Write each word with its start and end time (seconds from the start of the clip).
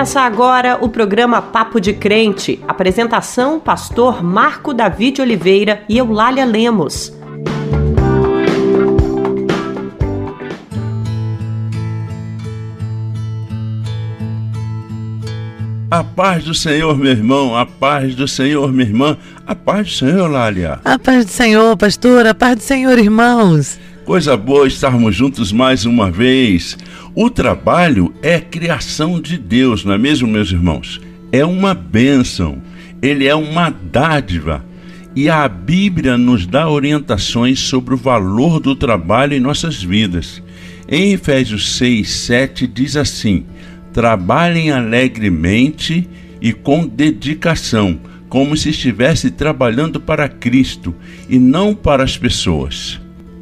Começa 0.00 0.22
agora 0.22 0.78
o 0.80 0.88
programa 0.88 1.42
Papo 1.42 1.78
de 1.78 1.92
Crente. 1.92 2.58
Apresentação: 2.66 3.60
Pastor 3.60 4.24
Marco 4.24 4.72
David 4.72 5.20
Oliveira 5.20 5.82
e 5.90 5.98
Eulália 5.98 6.46
Lemos. 6.46 7.12
A 15.90 16.02
paz 16.02 16.44
do 16.44 16.54
Senhor, 16.54 16.96
meu 16.96 17.12
irmão, 17.12 17.54
a 17.54 17.66
paz 17.66 18.14
do 18.14 18.26
Senhor, 18.26 18.72
minha 18.72 18.88
irmã, 18.88 19.18
a 19.46 19.54
paz 19.54 19.88
do 19.88 19.92
Senhor, 19.92 20.18
Eulália. 20.20 20.80
A 20.82 20.98
paz 20.98 21.26
do 21.26 21.30
Senhor, 21.30 21.76
pastor, 21.76 22.26
a 22.26 22.34
paz 22.34 22.56
do 22.56 22.62
Senhor, 22.62 22.98
irmãos. 22.98 23.78
Coisa 24.04 24.36
boa 24.36 24.66
estarmos 24.66 25.14
juntos 25.14 25.52
mais 25.52 25.84
uma 25.84 26.10
vez. 26.10 26.76
O 27.14 27.28
trabalho 27.28 28.12
é 28.22 28.40
criação 28.40 29.20
de 29.20 29.36
Deus, 29.36 29.84
não 29.84 29.92
é 29.92 29.98
mesmo, 29.98 30.26
meus 30.26 30.50
irmãos? 30.50 31.00
É 31.30 31.44
uma 31.44 31.74
bênção, 31.74 32.62
ele 33.02 33.26
é 33.26 33.34
uma 33.34 33.70
dádiva. 33.70 34.64
E 35.14 35.28
a 35.28 35.46
Bíblia 35.46 36.16
nos 36.16 36.46
dá 36.46 36.68
orientações 36.68 37.60
sobre 37.60 37.94
o 37.94 37.96
valor 37.96 38.58
do 38.58 38.74
trabalho 38.74 39.34
em 39.34 39.40
nossas 39.40 39.82
vidas. 39.82 40.42
Em 40.88 41.12
Efésios 41.12 41.76
6, 41.76 42.08
7 42.08 42.66
diz 42.66 42.96
assim: 42.96 43.44
Trabalhem 43.92 44.70
alegremente 44.70 46.08
e 46.40 46.52
com 46.52 46.86
dedicação, 46.86 48.00
como 48.28 48.56
se 48.56 48.70
estivesse 48.70 49.30
trabalhando 49.30 50.00
para 50.00 50.28
Cristo 50.28 50.94
e 51.28 51.38
não 51.38 51.74
para 51.74 52.02
as 52.02 52.16
pessoas. 52.16 52.98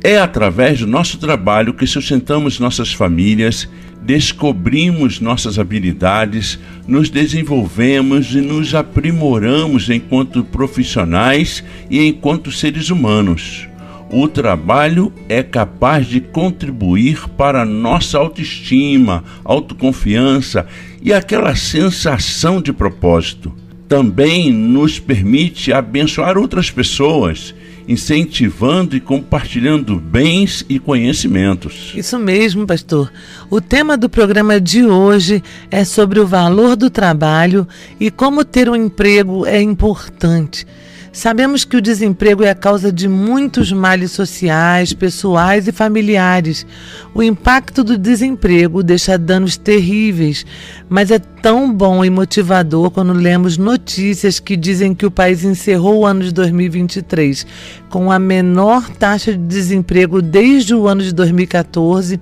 É 0.09 0.17
através 0.17 0.81
do 0.81 0.87
nosso 0.87 1.19
trabalho 1.19 1.75
que 1.75 1.87
sustentamos 1.87 2.59
nossas 2.59 2.95
famílias, 2.95 3.69
descobrimos 4.01 5.21
nossas 5.21 5.59
habilidades, 5.59 6.59
nos 6.87 7.11
desenvolvemos 7.11 8.35
e 8.35 8.41
nos 8.41 8.75
aprimoramos 8.75 9.91
enquanto 9.91 10.43
profissionais 10.43 11.63
e 11.91 12.09
enquanto 12.09 12.51
seres 12.51 12.89
humanos. 12.89 13.69
O 14.11 14.27
trabalho 14.27 15.13
é 15.29 15.43
capaz 15.43 16.07
de 16.07 16.23
contribuir 16.23 17.29
para 17.37 17.67
nossa 17.67 18.17
autoestima, 18.17 19.23
autoconfiança 19.45 20.67
e 21.03 21.13
aquela 21.13 21.55
sensação 21.55 22.63
de 22.63 22.73
propósito. 22.73 23.55
Também 23.87 24.51
nos 24.51 24.99
permite 24.99 25.71
abençoar 25.71 26.39
outras 26.39 26.71
pessoas 26.71 27.55
incentivando 27.89 28.95
e 28.95 29.01
compartilhando 29.01 29.97
bens 29.97 30.63
e 30.69 30.79
conhecimentos. 30.79 31.95
Isso 31.97 32.19
mesmo, 32.19 32.67
pastor. 32.67 33.11
O 33.49 33.63
tema 33.63 33.97
do 33.97 34.11
programa 34.11 34.61
de 34.61 34.85
hoje 34.85 35.43
é 35.71 35.83
sobre 35.85 36.21
o 36.21 36.27
valor 36.27 36.77
do 36.77 36.91
trabalho 36.91 37.67
e 37.99 38.11
como 38.11 38.45
ter 38.45 38.69
um 38.69 38.77
emprego 38.77 39.47
é 39.47 39.63
importante. 39.63 40.67
Sabemos 41.13 41.65
que 41.65 41.77
o 41.77 41.81
desemprego 41.81 42.43
é 42.43 42.51
a 42.51 42.55
causa 42.55 42.93
de 42.93 43.09
muitos 43.09 43.73
males 43.73 44.13
sociais, 44.13 44.93
pessoais 44.93 45.67
e 45.67 45.73
familiares. 45.73 46.67
O 47.15 47.23
impacto 47.23 47.83
do 47.83 47.97
desemprego 47.97 48.83
deixa 48.83 49.19
danos 49.19 49.57
terríveis, 49.57 50.45
mas 50.89 51.11
é 51.11 51.19
tão 51.19 51.73
bom 51.73 52.05
e 52.05 52.11
motivador 52.11 52.91
quando 52.91 53.13
lemos 53.13 53.57
notícias 53.57 54.39
que 54.39 54.57
dizem 54.57 54.95
que 54.95 55.07
o 55.07 55.11
país 55.11 55.45
encerrou 55.45 56.01
o 56.01 56.07
ano 56.07 56.23
de 56.23 56.33
2023 56.33 57.47
com 57.89 58.13
a 58.13 58.19
menor 58.19 58.89
taxa 58.91 59.33
de 59.33 59.39
desemprego 59.39 60.21
desde 60.21 60.75
o 60.75 60.87
ano 60.87 61.03
de 61.03 61.13
2014 61.15 62.21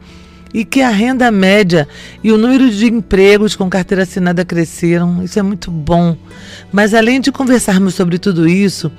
e 0.53 0.65
que 0.65 0.81
a 0.81 0.89
renda 0.89 1.31
média 1.31 1.87
e 2.23 2.33
o 2.33 2.39
número 2.39 2.71
de 2.71 2.87
empregos 2.87 3.55
com 3.57 3.69
carteira 3.69 4.05
assinada 4.05 4.45
cresceram. 4.45 5.23
Isso 5.23 5.39
é 5.39 5.43
muito 5.43 5.71
bom. 5.71 6.17
Mas 6.73 6.95
além 6.95 7.21
de 7.21 7.31
conversarmos 7.33 7.95
sobre 7.95 8.19
tudo 8.19 8.49
isso, 8.49 8.91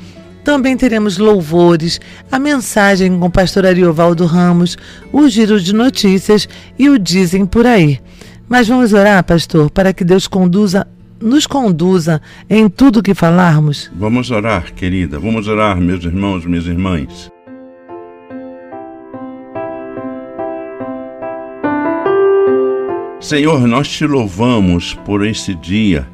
também 0.44 0.78
teremos 0.78 1.18
louvores, 1.18 2.00
a 2.31 2.40
mensagem 2.40 3.19
com 3.19 3.25
o 3.25 3.30
pastor 3.30 3.66
Ariovaldo 3.66 4.25
Ramos, 4.25 4.78
o 5.12 5.28
giro 5.28 5.59
de 5.59 5.74
notícias 5.74 6.47
e 6.80 6.90
o 6.90 6.97
Dizem 6.97 7.46
por 7.46 7.66
aí. 7.66 8.00
Mas 8.47 8.68
vamos 8.68 8.94
orar, 8.94 9.22
pastor, 9.25 9.69
para 9.69 9.91
que 9.91 10.06
Deus 10.06 10.25
conduza 10.25 10.88
nos 11.19 11.47
conduza 11.47 12.22
em 12.50 12.69
tudo 12.69 13.02
que 13.03 13.14
falarmos? 13.14 13.91
Vamos 13.96 14.29
orar, 14.31 14.74
querida. 14.74 15.19
Vamos 15.19 15.47
orar, 15.47 15.75
meus 15.81 16.03
irmãos, 16.03 16.46
minhas 16.46 16.68
irmãs. 16.68 17.31
Senhor, 23.28 23.68
nós 23.68 23.90
te 23.90 24.06
louvamos 24.08 24.94
por 25.06 25.28
esse 25.28 25.54
dia, 25.54 26.08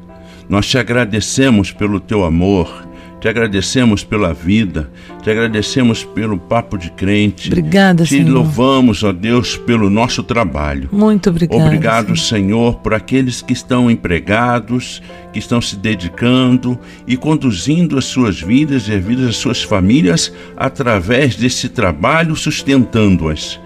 nós 0.48 0.66
te 0.66 0.76
agradecemos 0.76 1.70
pelo 1.70 2.00
teu 2.00 2.24
amor, 2.24 2.88
te 3.20 3.28
agradecemos 3.28 4.02
pela 4.02 4.34
vida, 4.34 4.90
te 5.22 5.30
agradecemos 5.30 6.02
pelo 6.02 6.36
papo 6.36 6.76
de 6.76 6.90
crente. 6.90 7.46
Obrigada, 7.46 8.02
te 8.02 8.10
Senhor. 8.10 8.24
Te 8.24 8.30
louvamos, 8.32 9.04
ó 9.04 9.12
Deus, 9.12 9.56
pelo 9.56 9.88
nosso 9.88 10.24
trabalho. 10.24 10.88
Muito 10.90 11.30
obrigada. 11.30 11.64
Obrigado, 11.64 12.16
Senhor. 12.16 12.18
Senhor, 12.18 12.74
por 12.80 12.92
aqueles 12.92 13.40
que 13.40 13.52
estão 13.52 13.88
empregados, 13.88 15.00
que 15.34 15.40
estão 15.40 15.60
se 15.60 15.74
dedicando 15.74 16.78
e 17.08 17.16
conduzindo 17.16 17.98
as 17.98 18.04
suas 18.04 18.40
vidas 18.40 18.86
e 18.86 18.92
as 18.92 19.04
vidas 19.04 19.26
das 19.26 19.36
suas 19.36 19.64
famílias 19.64 20.32
através 20.56 21.34
desse 21.34 21.68
trabalho, 21.68 22.36
sustentando-as. 22.36 23.58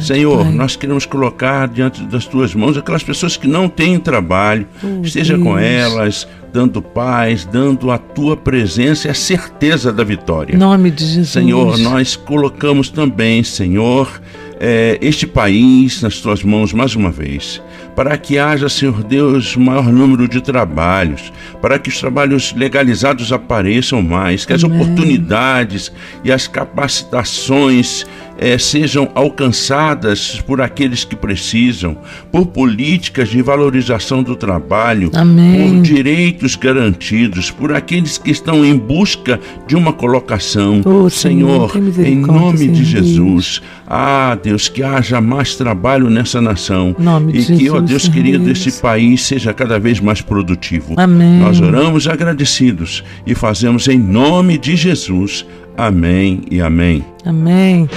Senhor, 0.00 0.44
pai. 0.44 0.52
nós 0.52 0.76
queremos 0.76 1.04
colocar 1.04 1.66
diante 1.66 2.04
das 2.04 2.26
tuas 2.26 2.54
mãos 2.54 2.76
aquelas 2.76 3.02
pessoas 3.02 3.36
que 3.36 3.48
não 3.48 3.68
têm 3.68 3.98
trabalho, 3.98 4.68
oh, 4.84 5.04
esteja 5.04 5.34
Deus. 5.34 5.44
com 5.44 5.58
elas, 5.58 6.28
dando 6.52 6.80
paz, 6.80 7.44
dando 7.44 7.90
a 7.90 7.98
tua 7.98 8.36
presença 8.36 9.08
e 9.08 9.10
a 9.10 9.14
certeza 9.14 9.92
da 9.92 10.04
vitória. 10.04 10.54
Em 10.54 10.58
nome 10.58 10.92
de 10.92 11.04
Jesus. 11.04 11.30
Senhor, 11.30 11.76
nós 11.76 12.14
colocamos 12.14 12.88
também, 12.88 13.42
Senhor, 13.42 14.22
é, 14.58 14.98
este 15.00 15.26
país 15.26 16.00
nas 16.02 16.18
tuas 16.20 16.42
mãos 16.42 16.72
mais 16.72 16.94
uma 16.94 17.10
vez, 17.10 17.62
para 17.94 18.16
que 18.16 18.38
haja, 18.38 18.68
Senhor 18.68 19.02
Deus, 19.02 19.56
maior 19.56 19.90
número 19.92 20.28
de 20.28 20.40
trabalhos, 20.40 21.32
para 21.60 21.78
que 21.78 21.88
os 21.88 21.98
trabalhos 21.98 22.52
legalizados 22.54 23.32
apareçam 23.32 24.02
mais, 24.02 24.44
que 24.44 24.52
Amém. 24.52 24.64
as 24.64 24.72
oportunidades 24.72 25.92
e 26.24 26.32
as 26.32 26.46
capacitações 26.46 28.06
é, 28.38 28.58
sejam 28.58 29.10
alcançadas 29.14 30.40
por 30.46 30.60
aqueles 30.60 31.04
que 31.04 31.16
precisam, 31.16 31.96
por 32.30 32.46
políticas 32.46 33.28
de 33.28 33.40
valorização 33.42 34.22
do 34.22 34.36
trabalho, 34.36 35.10
Amém. 35.14 35.74
por 35.74 35.82
direitos 35.82 36.56
garantidos, 36.56 37.50
por 37.50 37.72
aqueles 37.72 38.18
que 38.18 38.30
estão 38.30 38.64
em 38.64 38.76
busca 38.76 39.40
de 39.66 39.76
uma 39.76 39.92
colocação. 39.92 40.80
Oh, 40.84 41.08
Senhor, 41.08 41.70
Senhor 41.70 42.06
em 42.06 42.16
nome 42.16 42.68
de 42.68 42.84
Jesus, 42.84 43.62
ah, 43.86 44.36
Deus, 44.40 44.68
que 44.68 44.82
haja 44.82 45.20
mais 45.20 45.54
trabalho 45.54 46.10
nessa 46.10 46.40
nação 46.40 46.94
nome 46.98 47.38
e 47.38 47.44
que, 47.44 47.70
ó 47.70 47.80
Deus 47.80 48.08
querido, 48.08 48.50
esse 48.50 48.80
país 48.80 49.22
seja 49.22 49.52
cada 49.52 49.78
vez 49.78 50.00
mais 50.00 50.20
produtivo. 50.20 50.94
Amém. 50.96 51.38
Nós 51.38 51.60
oramos 51.60 52.06
agradecidos 52.06 53.02
e 53.26 53.34
fazemos 53.34 53.88
em 53.88 53.98
nome 53.98 54.58
de 54.58 54.76
Jesus. 54.76 55.46
Amém 55.76 56.42
e 56.50 56.60
amém. 56.60 57.04
Amém. 57.24 57.88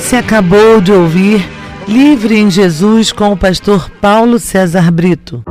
Você 0.00 0.16
acabou 0.16 0.80
de 0.80 0.90
ouvir 0.92 1.46
Livre 1.86 2.34
em 2.34 2.50
Jesus 2.50 3.12
com 3.12 3.32
o 3.32 3.36
pastor 3.36 3.90
Paulo 4.00 4.38
César 4.38 4.90
Brito. 4.90 5.44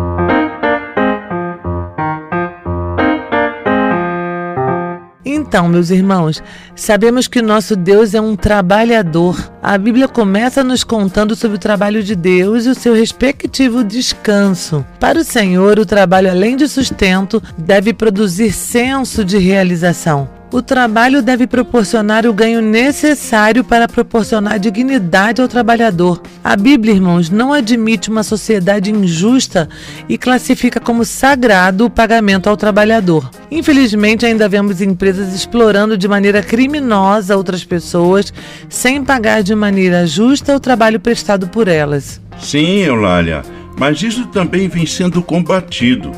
Então, 5.23 5.67
meus 5.67 5.91
irmãos, 5.91 6.41
sabemos 6.75 7.27
que 7.27 7.41
nosso 7.41 7.75
Deus 7.75 8.15
é 8.15 8.21
um 8.21 8.35
trabalhador. 8.35 9.37
A 9.61 9.77
Bíblia 9.77 10.07
começa 10.07 10.63
nos 10.63 10.83
contando 10.83 11.35
sobre 11.35 11.57
o 11.57 11.59
trabalho 11.59 12.01
de 12.01 12.15
Deus 12.15 12.65
e 12.65 12.69
o 12.69 12.75
seu 12.75 12.95
respectivo 12.95 13.83
descanso. 13.83 14.83
Para 14.99 15.19
o 15.19 15.23
Senhor, 15.23 15.77
o 15.77 15.85
trabalho, 15.85 16.29
além 16.31 16.57
de 16.57 16.67
sustento, 16.67 17.41
deve 17.55 17.93
produzir 17.93 18.51
senso 18.51 19.23
de 19.23 19.37
realização. 19.37 20.38
O 20.51 20.63
trabalho 20.63 21.21
deve 21.21 21.45
proporcionar 21.45 22.25
o 22.25 22.33
ganho 22.33 22.59
necessário 22.59 23.63
para 23.63 23.87
proporcionar 23.87 24.59
dignidade 24.59 25.39
ao 25.39 25.47
trabalhador. 25.47 26.23
A 26.43 26.55
Bíblia, 26.55 26.95
irmãos, 26.95 27.29
não 27.29 27.53
admite 27.53 28.09
uma 28.09 28.23
sociedade 28.23 28.91
injusta 28.91 29.69
e 30.07 30.17
classifica 30.17 30.79
como 30.79 31.05
sagrado 31.05 31.85
o 31.85 31.89
pagamento 31.89 32.49
ao 32.49 32.57
trabalhador. 32.57 33.29
Infelizmente, 33.51 34.25
ainda 34.25 34.49
vemos 34.49 34.81
empresas 34.81 35.35
explorando 35.35 35.95
de 35.95 36.07
maneira 36.07 36.41
criminosa 36.41 37.37
outras 37.37 37.63
pessoas 37.63 38.33
sem 38.67 39.03
pagar 39.03 39.43
de 39.43 39.53
maneira 39.53 40.07
justa 40.07 40.55
o 40.55 40.59
trabalho 40.59 40.99
prestado 40.99 41.47
por 41.47 41.67
elas. 41.67 42.19
Sim, 42.39 42.79
Eulália, 42.79 43.43
mas 43.77 44.01
isso 44.01 44.25
também 44.27 44.67
vem 44.67 44.87
sendo 44.87 45.21
combatido 45.21 46.11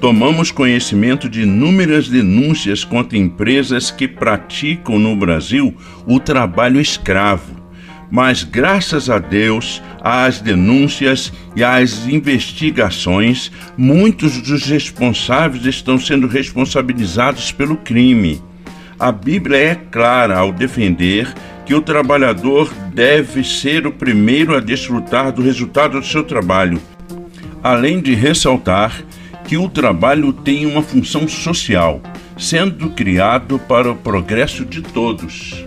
tomamos 0.00 0.50
conhecimento 0.50 1.28
de 1.28 1.42
inúmeras 1.42 2.08
denúncias 2.08 2.84
contra 2.84 3.18
empresas 3.18 3.90
que 3.90 4.06
praticam 4.06 4.98
no 4.98 5.16
Brasil 5.16 5.74
o 6.06 6.20
trabalho 6.20 6.80
escravo. 6.80 7.62
Mas, 8.10 8.44
graças 8.44 9.10
a 9.10 9.18
Deus, 9.18 9.82
às 10.00 10.40
denúncias 10.40 11.32
e 11.56 11.64
às 11.64 12.06
investigações, 12.06 13.50
muitos 13.76 14.40
dos 14.40 14.64
responsáveis 14.66 15.64
estão 15.66 15.98
sendo 15.98 16.26
responsabilizados 16.26 17.50
pelo 17.50 17.76
crime. 17.76 18.40
A 18.98 19.10
Bíblia 19.10 19.58
é 19.58 19.74
clara 19.74 20.38
ao 20.38 20.52
defender 20.52 21.32
que 21.66 21.74
o 21.74 21.80
trabalhador 21.80 22.72
deve 22.92 23.42
ser 23.42 23.86
o 23.86 23.92
primeiro 23.92 24.54
a 24.54 24.60
desfrutar 24.60 25.32
do 25.32 25.42
resultado 25.42 25.98
do 25.98 26.06
seu 26.06 26.22
trabalho, 26.22 26.80
além 27.62 28.00
de 28.00 28.14
ressaltar 28.14 29.02
que 29.44 29.56
o 29.56 29.68
trabalho 29.68 30.32
tem 30.32 30.66
uma 30.66 30.82
função 30.82 31.28
social, 31.28 32.00
sendo 32.36 32.90
criado 32.90 33.58
para 33.58 33.90
o 33.90 33.96
progresso 33.96 34.64
de 34.64 34.82
todos. 34.82 35.64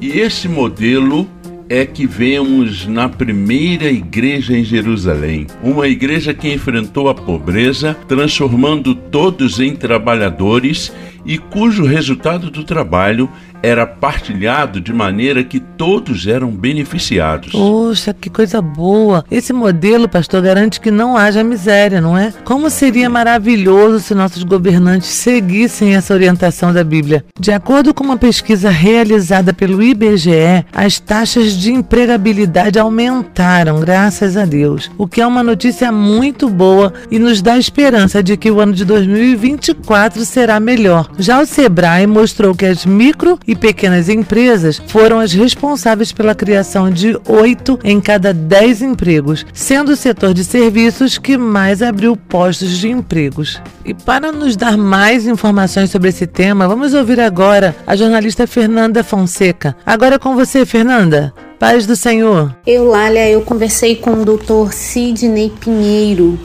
E 0.00 0.18
esse 0.18 0.48
modelo 0.48 1.28
é 1.68 1.86
que 1.86 2.04
vemos 2.04 2.84
na 2.86 3.08
primeira 3.08 3.88
igreja 3.90 4.58
em 4.58 4.64
Jerusalém, 4.64 5.46
uma 5.62 5.86
igreja 5.86 6.34
que 6.34 6.52
enfrentou 6.52 7.08
a 7.08 7.14
pobreza, 7.14 7.96
transformando 8.08 8.92
todos 8.92 9.60
em 9.60 9.76
trabalhadores 9.76 10.92
e 11.24 11.38
cujo 11.38 11.84
resultado 11.84 12.50
do 12.50 12.64
trabalho 12.64 13.28
era 13.62 13.86
partilhado 13.86 14.80
de 14.80 14.92
maneira 14.92 15.44
que 15.44 15.60
todos 15.60 16.26
eram 16.26 16.50
beneficiados. 16.50 17.52
Poxa, 17.52 18.14
que 18.14 18.30
coisa 18.30 18.60
boa! 18.60 19.24
Esse 19.30 19.52
modelo, 19.52 20.08
pastor, 20.08 20.42
garante 20.42 20.80
que 20.80 20.90
não 20.90 21.16
haja 21.16 21.44
miséria, 21.44 22.00
não 22.00 22.16
é? 22.16 22.32
Como 22.44 22.70
seria 22.70 23.08
maravilhoso 23.08 24.00
se 24.00 24.14
nossos 24.14 24.42
governantes 24.42 25.08
seguissem 25.08 25.94
essa 25.94 26.14
orientação 26.14 26.72
da 26.72 26.84
Bíblia. 26.84 27.24
De 27.38 27.52
acordo 27.52 27.92
com 27.92 28.04
uma 28.04 28.16
pesquisa 28.16 28.70
realizada 28.70 29.52
pelo 29.52 29.82
IBGE, 29.82 30.64
as 30.72 30.98
taxas 30.98 31.52
de 31.52 31.72
empregabilidade 31.72 32.78
aumentaram, 32.78 33.80
graças 33.80 34.36
a 34.36 34.44
Deus, 34.44 34.90
o 34.96 35.06
que 35.06 35.20
é 35.20 35.26
uma 35.26 35.42
notícia 35.42 35.90
muito 35.92 36.48
boa 36.48 36.92
e 37.10 37.18
nos 37.18 37.42
dá 37.42 37.58
esperança 37.58 38.22
de 38.22 38.36
que 38.36 38.50
o 38.50 38.60
ano 38.60 38.72
de 38.72 38.84
2024 38.84 40.24
será 40.24 40.58
melhor. 40.60 41.10
Já 41.18 41.40
o 41.40 41.46
Sebrae 41.46 42.06
mostrou 42.06 42.54
que 42.54 42.66
as 42.66 42.84
micro 42.84 43.38
e 43.50 43.56
pequenas 43.56 44.08
empresas 44.08 44.80
foram 44.86 45.18
as 45.18 45.32
responsáveis 45.32 46.12
pela 46.12 46.36
criação 46.36 46.88
de 46.88 47.18
oito 47.26 47.80
em 47.82 48.00
cada 48.00 48.32
dez 48.32 48.80
empregos, 48.80 49.44
sendo 49.52 49.90
o 49.90 49.96
setor 49.96 50.32
de 50.32 50.44
serviços 50.44 51.18
que 51.18 51.36
mais 51.36 51.82
abriu 51.82 52.16
postos 52.16 52.78
de 52.78 52.88
empregos. 52.88 53.60
E 53.84 53.92
para 53.92 54.30
nos 54.30 54.54
dar 54.54 54.78
mais 54.78 55.26
informações 55.26 55.90
sobre 55.90 56.10
esse 56.10 56.28
tema, 56.28 56.68
vamos 56.68 56.94
ouvir 56.94 57.18
agora 57.18 57.74
a 57.84 57.96
jornalista 57.96 58.46
Fernanda 58.46 59.02
Fonseca. 59.02 59.74
Agora 59.84 60.14
é 60.14 60.18
com 60.18 60.36
você, 60.36 60.64
Fernanda. 60.64 61.34
Paz 61.58 61.86
do 61.86 61.96
Senhor. 61.96 62.54
Eu, 62.64 62.84
Lália, 62.84 63.28
eu 63.28 63.40
conversei 63.40 63.96
com 63.96 64.12
o 64.12 64.24
doutor 64.24 64.72
Sidney 64.72 65.52
Pinheiro, 65.58 66.38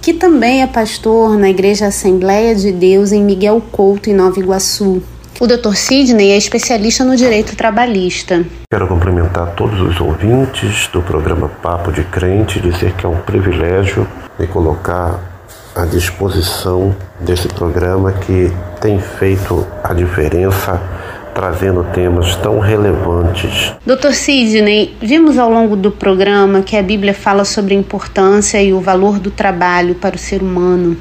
que 0.00 0.12
também 0.12 0.62
é 0.62 0.66
pastor 0.68 1.36
na 1.36 1.50
Igreja 1.50 1.88
Assembleia 1.88 2.54
de 2.54 2.70
Deus 2.70 3.10
em 3.10 3.24
Miguel 3.24 3.60
Couto, 3.72 4.08
em 4.08 4.14
Nova 4.14 4.38
Iguaçu. 4.38 5.02
O 5.40 5.46
Dr. 5.46 5.74
Sidney 5.74 6.30
é 6.30 6.36
especialista 6.36 7.04
no 7.04 7.16
direito 7.16 7.56
trabalhista. 7.56 8.44
Quero 8.70 8.86
cumprimentar 8.86 9.54
todos 9.56 9.80
os 9.80 10.00
ouvintes 10.00 10.88
do 10.92 11.02
programa 11.02 11.48
Papo 11.48 11.90
de 11.90 12.04
Crente, 12.04 12.60
dizer 12.60 12.92
que 12.92 13.04
é 13.04 13.08
um 13.08 13.18
privilégio 13.18 14.06
me 14.38 14.46
colocar 14.46 15.18
à 15.74 15.84
disposição 15.84 16.94
desse 17.20 17.48
programa 17.48 18.12
que 18.12 18.52
tem 18.80 19.00
feito 19.00 19.66
a 19.82 19.92
diferença 19.92 20.80
trazendo 21.34 21.82
temas 21.94 22.36
tão 22.36 22.58
relevantes. 22.58 23.72
Dr. 23.86 24.12
Sidney, 24.12 24.94
vimos 25.00 25.38
ao 25.38 25.50
longo 25.50 25.74
do 25.74 25.90
programa 25.90 26.60
que 26.60 26.76
a 26.76 26.82
Bíblia 26.82 27.14
fala 27.14 27.44
sobre 27.44 27.74
a 27.74 27.78
importância 27.78 28.62
e 28.62 28.72
o 28.72 28.80
valor 28.80 29.18
do 29.18 29.30
trabalho 29.30 29.94
para 29.94 30.14
o 30.14 30.18
ser 30.18 30.42
humano 30.42 30.96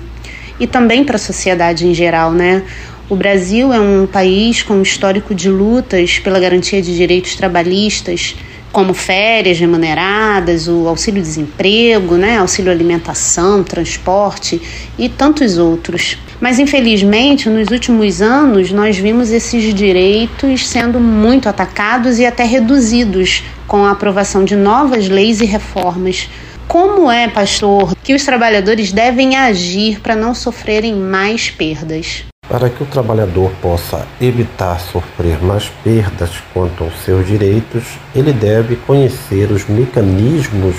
e 0.59 0.67
também 0.67 1.03
para 1.03 1.15
a 1.15 1.19
sociedade 1.19 1.87
em 1.87 1.93
geral, 1.93 2.31
né? 2.31 2.63
O 3.11 3.15
Brasil 3.17 3.73
é 3.73 3.79
um 3.81 4.07
país 4.07 4.63
com 4.63 4.81
histórico 4.81 5.35
de 5.35 5.49
lutas 5.49 6.17
pela 6.19 6.39
garantia 6.39 6.81
de 6.81 6.95
direitos 6.95 7.35
trabalhistas, 7.35 8.37
como 8.71 8.93
férias 8.93 9.59
remuneradas, 9.59 10.69
o 10.69 10.87
auxílio-desemprego, 10.87 12.15
né, 12.15 12.37
auxílio 12.37 12.71
alimentação, 12.71 13.65
transporte 13.65 14.61
e 14.97 15.09
tantos 15.09 15.57
outros. 15.57 16.17
Mas 16.39 16.57
infelizmente, 16.57 17.49
nos 17.49 17.67
últimos 17.67 18.21
anos, 18.21 18.71
nós 18.71 18.97
vimos 18.97 19.29
esses 19.29 19.73
direitos 19.73 20.65
sendo 20.65 20.97
muito 20.97 21.49
atacados 21.49 22.17
e 22.17 22.25
até 22.25 22.45
reduzidos 22.45 23.43
com 23.67 23.83
a 23.83 23.91
aprovação 23.91 24.45
de 24.45 24.55
novas 24.55 25.09
leis 25.09 25.41
e 25.41 25.45
reformas. 25.45 26.29
Como 26.71 27.11
é, 27.11 27.27
pastor, 27.27 27.93
que 28.01 28.13
os 28.13 28.23
trabalhadores 28.23 28.93
devem 28.93 29.35
agir 29.35 29.99
para 29.99 30.15
não 30.15 30.33
sofrerem 30.33 30.95
mais 30.95 31.49
perdas? 31.49 32.23
Para 32.47 32.69
que 32.69 32.81
o 32.81 32.85
trabalhador 32.85 33.51
possa 33.61 34.07
evitar 34.21 34.79
sofrer 34.79 35.43
mais 35.43 35.67
perdas 35.83 36.29
quanto 36.53 36.85
aos 36.85 36.93
seus 37.03 37.27
direitos, 37.27 37.83
ele 38.15 38.31
deve 38.31 38.77
conhecer 38.77 39.51
os 39.51 39.67
mecanismos 39.67 40.77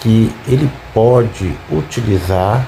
que 0.00 0.28
ele 0.48 0.68
pode 0.92 1.54
utilizar 1.70 2.66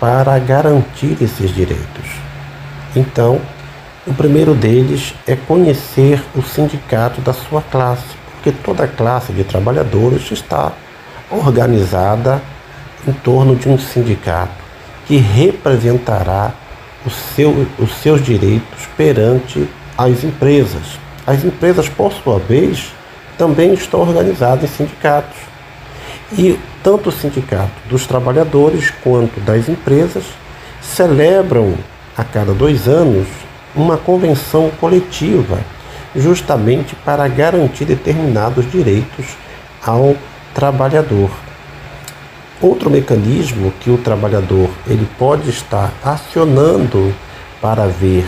para 0.00 0.38
garantir 0.38 1.18
esses 1.20 1.54
direitos. 1.54 2.16
Então, 2.96 3.38
o 4.06 4.14
primeiro 4.14 4.54
deles 4.54 5.12
é 5.26 5.36
conhecer 5.36 6.24
o 6.34 6.40
sindicato 6.40 7.20
da 7.20 7.34
sua 7.34 7.60
classe, 7.60 8.16
porque 8.32 8.52
toda 8.52 8.88
classe 8.88 9.34
de 9.34 9.44
trabalhadores 9.44 10.32
está 10.32 10.72
organizada 11.30 12.42
em 13.06 13.12
torno 13.12 13.56
de 13.56 13.68
um 13.68 13.78
sindicato 13.78 14.64
que 15.06 15.16
representará 15.16 16.52
seu, 17.34 17.66
os 17.78 17.94
seus 17.96 18.24
direitos 18.24 18.86
perante 18.96 19.68
as 19.96 20.24
empresas. 20.24 20.98
As 21.26 21.44
empresas, 21.44 21.88
por 21.88 22.12
sua 22.12 22.38
vez, 22.38 22.92
também 23.36 23.74
estão 23.74 24.00
organizadas 24.00 24.64
em 24.64 24.74
sindicatos. 24.74 25.38
E 26.32 26.58
tanto 26.82 27.08
o 27.08 27.12
sindicato 27.12 27.72
dos 27.88 28.06
trabalhadores 28.06 28.90
quanto 29.02 29.40
das 29.40 29.68
empresas 29.68 30.24
celebram 30.80 31.74
a 32.16 32.24
cada 32.24 32.52
dois 32.52 32.88
anos 32.88 33.26
uma 33.74 33.96
convenção 33.96 34.70
coletiva, 34.80 35.58
justamente 36.14 36.94
para 37.04 37.26
garantir 37.26 37.84
determinados 37.84 38.70
direitos 38.70 39.26
ao 39.84 40.16
trabalhador. 40.54 41.30
Outro 42.62 42.88
mecanismo 42.88 43.72
que 43.80 43.90
o 43.90 43.98
trabalhador 43.98 44.70
ele 44.86 45.06
pode 45.18 45.50
estar 45.50 45.92
acionando 46.02 47.12
para 47.60 47.86
ver 47.86 48.24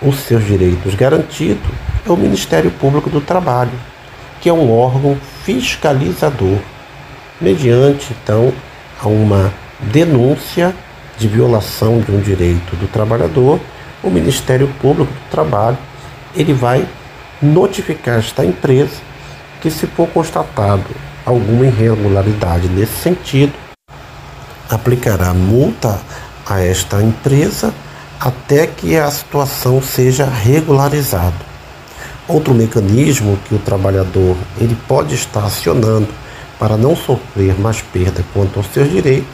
os 0.00 0.16
seus 0.20 0.44
direitos 0.44 0.94
garantidos 0.94 1.68
é 2.06 2.10
o 2.10 2.16
Ministério 2.16 2.70
Público 2.70 3.10
do 3.10 3.20
Trabalho, 3.20 3.72
que 4.40 4.48
é 4.48 4.52
um 4.52 4.72
órgão 4.72 5.18
fiscalizador, 5.44 6.58
mediante 7.40 8.14
então 8.22 8.52
a 9.02 9.08
uma 9.08 9.52
denúncia 9.80 10.74
de 11.18 11.26
violação 11.26 12.00
de 12.00 12.12
um 12.12 12.20
direito 12.20 12.76
do 12.76 12.86
trabalhador, 12.86 13.58
o 14.02 14.10
Ministério 14.10 14.68
Público 14.80 15.12
do 15.12 15.30
Trabalho 15.30 15.78
ele 16.34 16.52
vai 16.52 16.86
notificar 17.42 18.18
esta 18.18 18.44
empresa 18.44 19.00
que 19.60 19.70
se 19.70 19.86
for 19.86 20.06
constatado 20.08 20.84
alguma 21.26 21.66
irregularidade 21.66 22.68
nesse 22.68 23.02
sentido, 23.02 23.52
aplicará 24.70 25.34
multa 25.34 26.00
a 26.46 26.60
esta 26.60 27.02
empresa 27.02 27.74
até 28.20 28.66
que 28.68 28.96
a 28.96 29.10
situação 29.10 29.82
seja 29.82 30.24
regularizada. 30.24 31.34
Outro 32.28 32.54
mecanismo 32.54 33.38
que 33.48 33.54
o 33.54 33.58
trabalhador 33.58 34.36
ele 34.58 34.76
pode 34.86 35.14
estar 35.16 35.44
acionando 35.44 36.08
para 36.58 36.76
não 36.76 36.96
sofrer 36.96 37.58
mais 37.58 37.82
perda 37.82 38.24
quanto 38.32 38.58
aos 38.58 38.68
seus 38.68 38.90
direitos 38.90 39.28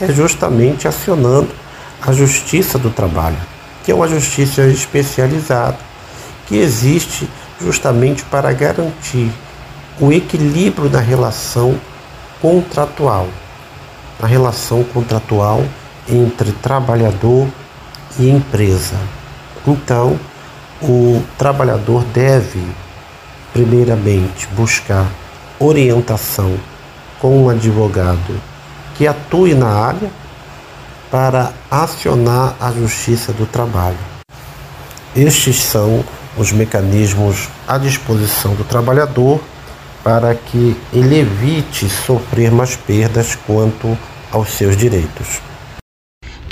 é 0.00 0.12
justamente 0.12 0.86
acionando 0.86 1.48
a 2.00 2.12
Justiça 2.12 2.78
do 2.78 2.90
Trabalho, 2.90 3.38
que 3.84 3.90
é 3.90 3.94
uma 3.94 4.06
justiça 4.06 4.66
especializada 4.66 5.78
que 6.46 6.56
existe 6.56 7.28
justamente 7.60 8.24
para 8.24 8.52
garantir 8.52 9.32
o 10.00 10.12
equilíbrio 10.12 10.88
na 10.88 11.00
relação 11.00 11.78
contratual, 12.40 13.26
na 14.20 14.28
relação 14.28 14.84
contratual 14.84 15.64
entre 16.08 16.52
trabalhador 16.52 17.48
e 18.18 18.28
empresa. 18.30 18.96
Então, 19.66 20.18
o 20.80 21.22
trabalhador 21.36 22.04
deve, 22.04 22.64
primeiramente, 23.52 24.46
buscar 24.54 25.06
orientação 25.58 26.56
com 27.18 27.44
um 27.44 27.48
advogado 27.48 28.40
que 28.96 29.06
atue 29.06 29.54
na 29.54 29.68
área 29.68 30.10
para 31.10 31.52
acionar 31.70 32.54
a 32.60 32.70
Justiça 32.70 33.32
do 33.32 33.46
Trabalho. 33.46 33.98
Estes 35.16 35.56
são 35.56 36.04
os 36.36 36.52
mecanismos 36.52 37.48
à 37.66 37.76
disposição 37.78 38.54
do 38.54 38.62
trabalhador 38.62 39.40
para 40.02 40.34
que 40.34 40.76
ele 40.92 41.20
evite 41.20 41.88
sofrer 41.88 42.50
mais 42.50 42.76
perdas 42.76 43.34
quanto 43.34 43.96
aos 44.32 44.50
seus 44.50 44.76
direitos. 44.76 45.40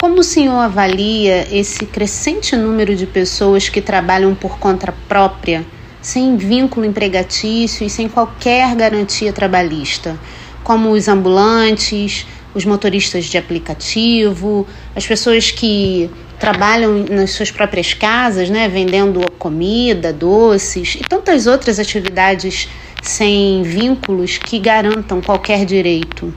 Como 0.01 0.21
o 0.21 0.25
senhor 0.25 0.59
avalia 0.59 1.47
esse 1.51 1.87
crescente 1.87 2.55
número 2.55 2.95
de 2.95 3.07
pessoas 3.07 3.69
que 3.69 3.81
trabalham 3.81 4.35
por 4.35 4.59
conta 4.59 4.95
própria, 5.09 5.65
sem 6.03 6.37
vínculo 6.37 6.87
empregatício 6.87 7.87
e 7.87 7.91
sem 7.91 8.09
qualquer 8.09 8.75
garantia 8.77 9.33
trabalhista, 9.33 10.19
como 10.63 10.91
os 10.91 11.09
ambulantes, 11.09 12.27
os 12.55 12.65
motoristas 12.65 13.25
de 13.25 13.39
aplicativo, 13.39 14.67
as 14.95 15.07
pessoas 15.07 15.51
que 15.51 16.11
trabalham 16.39 17.05
nas 17.11 17.31
suas 17.31 17.51
próprias 17.51 17.95
casas, 17.95 18.51
né, 18.51 18.69
vendendo 18.69 19.21
comida, 19.33 20.13
doces 20.13 20.97
e 20.97 21.01
tantas 21.01 21.47
outras 21.47 21.79
atividades 21.79 22.69
sem 23.09 23.63
vínculos 23.63 24.37
que 24.39 24.59
garantam 24.59 25.21
qualquer 25.21 25.65
direito? 25.65 26.33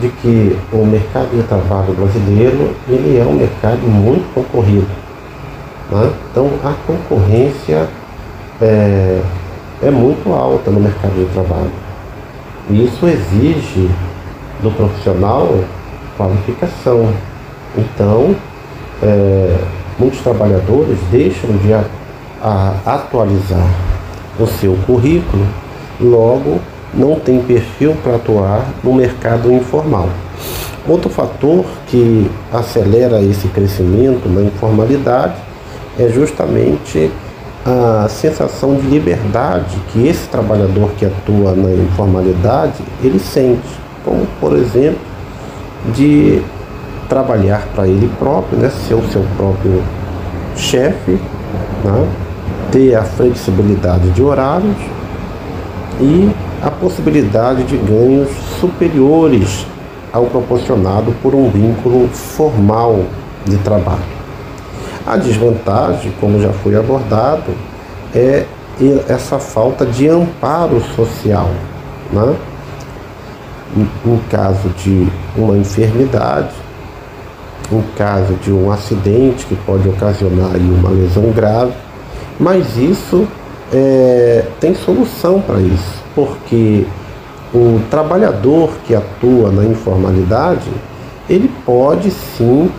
De 0.00 0.08
que 0.08 0.56
o 0.72 0.84
mercado 0.84 1.36
de 1.36 1.42
trabalho 1.42 1.92
brasileiro 1.92 2.74
ele 2.88 3.18
é 3.18 3.24
um 3.24 3.34
mercado 3.34 3.82
muito 3.86 4.32
concorrido. 4.34 4.88
Né? 5.90 6.12
Então 6.30 6.50
a 6.64 6.72
concorrência 6.86 7.88
é, 8.60 9.22
é 9.82 9.90
muito 9.90 10.32
alta 10.32 10.70
no 10.70 10.80
mercado 10.80 11.14
de 11.14 11.32
trabalho. 11.32 11.72
E 12.70 12.84
isso 12.84 13.06
exige 13.06 13.90
do 14.62 14.70
profissional 14.70 15.64
qualificação. 16.16 17.12
Então, 17.76 18.34
é, 19.02 19.56
muitos 19.98 20.20
trabalhadores 20.20 20.98
deixam 21.10 21.56
de 21.58 21.72
a, 21.72 21.84
a 22.42 22.94
atualizar 22.94 23.68
o 24.38 24.46
seu 24.46 24.76
currículo 24.86 25.46
logo 26.00 26.60
não 26.92 27.18
tem 27.20 27.40
perfil 27.40 27.96
para 28.02 28.16
atuar 28.16 28.66
no 28.82 28.92
mercado 28.92 29.52
informal. 29.52 30.08
Outro 30.88 31.10
fator 31.10 31.64
que 31.86 32.30
acelera 32.52 33.20
esse 33.22 33.48
crescimento 33.48 34.28
na 34.28 34.42
informalidade 34.42 35.34
é 35.98 36.08
justamente 36.08 37.10
a 37.64 38.08
sensação 38.08 38.74
de 38.74 38.86
liberdade 38.86 39.76
que 39.92 40.08
esse 40.08 40.26
trabalhador 40.28 40.90
que 40.98 41.04
atua 41.04 41.52
na 41.52 41.70
informalidade 41.70 42.82
ele 43.02 43.18
sente, 43.18 43.68
como 44.04 44.26
por 44.40 44.56
exemplo 44.56 45.00
de 45.94 46.42
trabalhar 47.08 47.68
para 47.74 47.86
ele 47.86 48.10
próprio, 48.18 48.58
né, 48.58 48.70
ser 48.70 48.94
o 48.94 49.02
seu 49.10 49.24
próprio 49.36 49.82
chefe, 50.56 51.12
né, 51.84 52.08
ter 52.72 52.94
a 52.94 53.02
flexibilidade 53.02 54.10
de 54.10 54.22
horários 54.22 54.76
e 56.00 56.30
a 56.62 56.70
possibilidade 56.70 57.64
de 57.64 57.76
ganhos 57.76 58.28
superiores 58.60 59.66
ao 60.12 60.26
proporcionado 60.26 61.12
por 61.22 61.34
um 61.34 61.50
vínculo 61.50 62.08
formal 62.08 63.04
de 63.44 63.56
trabalho. 63.58 64.20
A 65.06 65.16
desvantagem, 65.16 66.12
como 66.20 66.40
já 66.40 66.52
foi 66.52 66.76
abordado, 66.76 67.54
é 68.14 68.44
essa 69.08 69.38
falta 69.38 69.84
de 69.84 70.08
amparo 70.08 70.80
social. 70.96 71.50
Né? 72.12 72.36
Em 73.76 74.18
caso 74.30 74.68
de 74.70 75.06
uma 75.36 75.56
enfermidade, 75.56 76.54
em 77.70 77.82
caso 77.96 78.34
de 78.42 78.52
um 78.52 78.70
acidente 78.70 79.46
que 79.46 79.54
pode 79.54 79.88
ocasionar 79.88 80.56
uma 80.56 80.90
lesão 80.90 81.30
grave, 81.30 81.72
mas 82.38 82.76
isso 82.76 83.28
é, 83.72 84.44
tem 84.58 84.74
solução 84.74 85.40
para 85.40 85.60
isso, 85.60 86.02
porque 86.14 86.86
o 87.54 87.80
trabalhador 87.90 88.70
que 88.86 88.94
atua 88.94 89.50
na 89.50 89.64
informalidade, 89.64 90.70
ele 91.28 91.50
pode 91.64 92.10
sim 92.10 92.70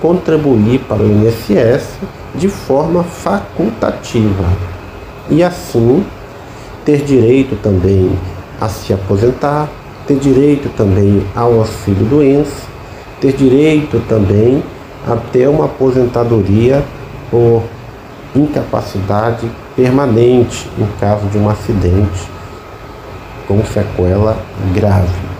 contribuir 0.00 0.80
para 0.80 1.02
o 1.02 1.06
INSS 1.06 1.98
de 2.34 2.48
forma 2.48 3.02
facultativa 3.02 4.44
e 5.28 5.42
assim 5.42 6.04
ter 6.84 7.02
direito 7.02 7.56
também 7.56 8.10
a 8.60 8.68
se 8.68 8.92
aposentar, 8.92 9.68
ter 10.06 10.16
direito 10.16 10.68
também 10.76 11.24
ao 11.34 11.60
auxílio 11.60 12.04
doença, 12.06 12.66
ter 13.20 13.32
direito 13.32 14.02
também 14.08 14.62
a 15.06 15.16
ter 15.16 15.48
uma 15.48 15.66
aposentadoria 15.66 16.84
por 17.30 17.62
incapacidade 18.34 19.50
permanente 19.74 20.70
em 20.78 20.86
caso 20.98 21.26
de 21.26 21.38
um 21.38 21.48
acidente 21.48 22.28
com 23.46 23.64
sequela 23.64 24.36
grave. 24.72 25.30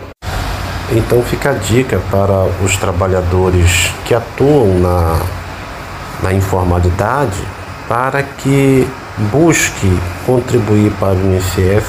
Então 0.92 1.23
fica 1.23 1.50
a 1.50 1.54
dica 1.54 2.00
para 2.11 2.49
os 2.64 2.76
trabalhadores 2.76 3.92
que 4.04 4.14
atuam 4.14 4.80
na, 4.80 5.20
na 6.23 6.32
informalidade 6.32 7.40
para 7.88 8.23
que 8.23 8.88
busque 9.30 9.99
contribuir 10.26 10.90
para 10.99 11.14
o 11.14 11.35
INSS 11.35 11.85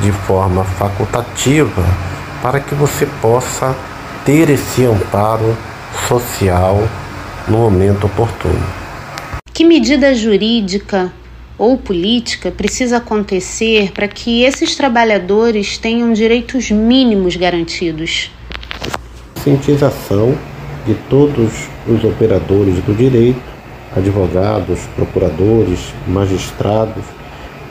de 0.00 0.12
forma 0.12 0.62
facultativa 0.64 1.82
para 2.42 2.60
que 2.60 2.74
você 2.74 3.06
possa 3.20 3.74
ter 4.24 4.50
esse 4.50 4.84
amparo 4.84 5.56
social 6.08 6.82
no 7.48 7.58
momento 7.58 8.06
oportuno. 8.06 8.85
Que 9.56 9.64
medida 9.64 10.14
jurídica 10.14 11.10
ou 11.56 11.78
política 11.78 12.50
precisa 12.50 12.98
acontecer 12.98 13.90
para 13.90 14.06
que 14.06 14.42
esses 14.42 14.76
trabalhadores 14.76 15.78
tenham 15.78 16.12
direitos 16.12 16.70
mínimos 16.70 17.36
garantidos? 17.36 18.30
Conscientização 19.32 20.36
de 20.86 20.92
todos 21.08 21.54
os 21.88 22.04
operadores 22.04 22.84
do 22.84 22.94
direito, 22.94 23.40
advogados, 23.96 24.80
procuradores, 24.94 25.80
magistrados, 26.06 27.04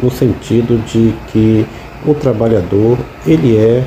no 0.02 0.10
sentido 0.10 0.84
de 0.88 1.14
que 1.32 1.68
o 2.04 2.16
trabalhador 2.16 2.98
ele 3.28 3.58
é 3.58 3.84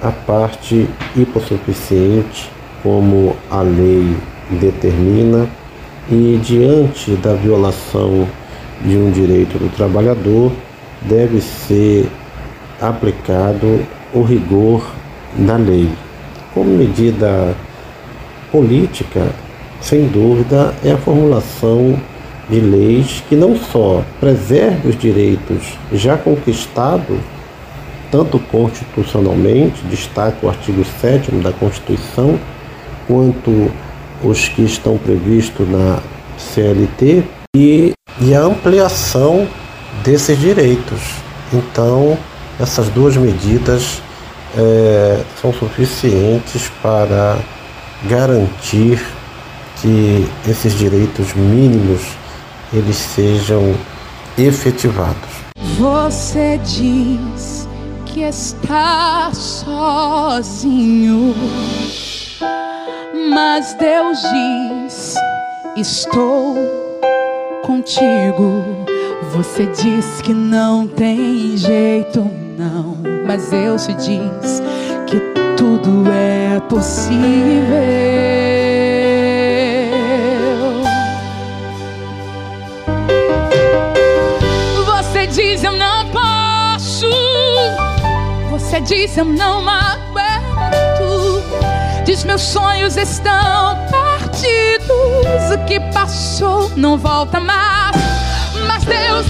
a 0.00 0.12
parte 0.12 0.88
hipossuficiente, 1.16 2.48
como 2.84 3.36
a 3.50 3.62
lei 3.62 4.16
determina 4.60 5.50
e 6.10 6.40
diante 6.42 7.12
da 7.16 7.34
violação 7.34 8.26
de 8.84 8.96
um 8.96 9.10
direito 9.10 9.58
do 9.58 9.74
trabalhador 9.76 10.52
deve 11.02 11.40
ser 11.40 12.08
aplicado 12.80 13.80
o 14.12 14.22
rigor 14.22 14.84
da 15.36 15.56
lei. 15.56 15.88
Como 16.52 16.76
medida 16.76 17.54
política, 18.50 19.28
sem 19.80 20.06
dúvida, 20.06 20.74
é 20.84 20.92
a 20.92 20.98
formulação 20.98 21.98
de 22.48 22.60
leis 22.60 23.22
que 23.28 23.36
não 23.36 23.56
só 23.56 24.02
preserve 24.20 24.88
os 24.88 24.98
direitos 24.98 25.78
já 25.92 26.16
conquistados, 26.16 27.18
tanto 28.10 28.38
constitucionalmente, 28.38 29.82
destaca 29.84 30.44
o 30.44 30.48
artigo 30.48 30.84
7 31.00 31.30
da 31.36 31.52
Constituição, 31.52 32.38
quanto 33.06 33.70
os 34.22 34.48
que 34.48 34.62
estão 34.62 34.98
previstos 34.98 35.68
na 35.68 36.00
CLT 36.38 37.24
e, 37.56 37.92
e 38.20 38.34
a 38.34 38.40
ampliação 38.40 39.48
desses 40.04 40.38
direitos. 40.38 41.00
Então, 41.52 42.16
essas 42.58 42.88
duas 42.88 43.16
medidas 43.16 44.02
é, 44.56 45.22
são 45.40 45.52
suficientes 45.52 46.70
para 46.82 47.38
garantir 48.08 49.00
que 49.80 50.28
esses 50.48 50.74
direitos 50.74 51.34
mínimos 51.34 52.00
eles 52.72 52.96
sejam 52.96 53.74
efetivados. 54.38 55.42
Você 55.78 56.58
diz 56.64 57.68
que 58.06 58.22
está 58.22 59.30
sozinho, 59.32 61.34
mas 63.30 63.74
Deus 63.74 64.18
diz: 64.20 65.14
Estou 65.76 66.56
contigo. 67.62 68.64
Você 69.32 69.66
diz 69.66 70.20
que 70.20 70.34
não 70.34 70.86
tem 70.86 71.56
jeito, 71.56 72.20
não, 72.58 72.96
mas 73.26 73.48
Deus 73.48 73.86
te 73.86 73.94
diz 73.94 74.62
que 75.06 75.18
tudo 75.56 76.04
é 76.10 76.60
possível. 76.68 77.22
Você 88.50 88.80
diz 88.80 89.18
eu 89.18 89.24
não 89.24 89.68
aguento. 89.68 90.11
Diz 92.12 92.24
meus 92.24 92.42
sonhos 92.42 92.98
estão 92.98 93.88
partidos. 93.90 95.50
O 95.50 95.64
que 95.66 95.80
passou 95.94 96.70
não 96.76 96.98
volta 96.98 97.40
mais. 97.40 97.96
Mas 98.68 98.84
Deus 98.84 99.26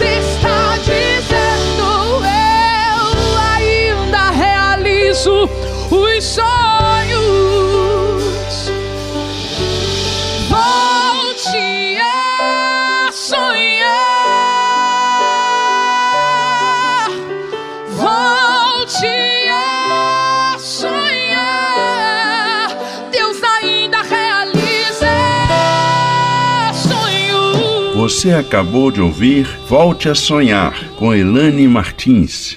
Você 28.22 28.34
acabou 28.34 28.92
de 28.92 29.00
ouvir 29.00 29.48
Volte 29.66 30.08
a 30.08 30.14
Sonhar 30.14 30.72
com 30.96 31.12
Elane 31.12 31.66
Martins. 31.66 32.56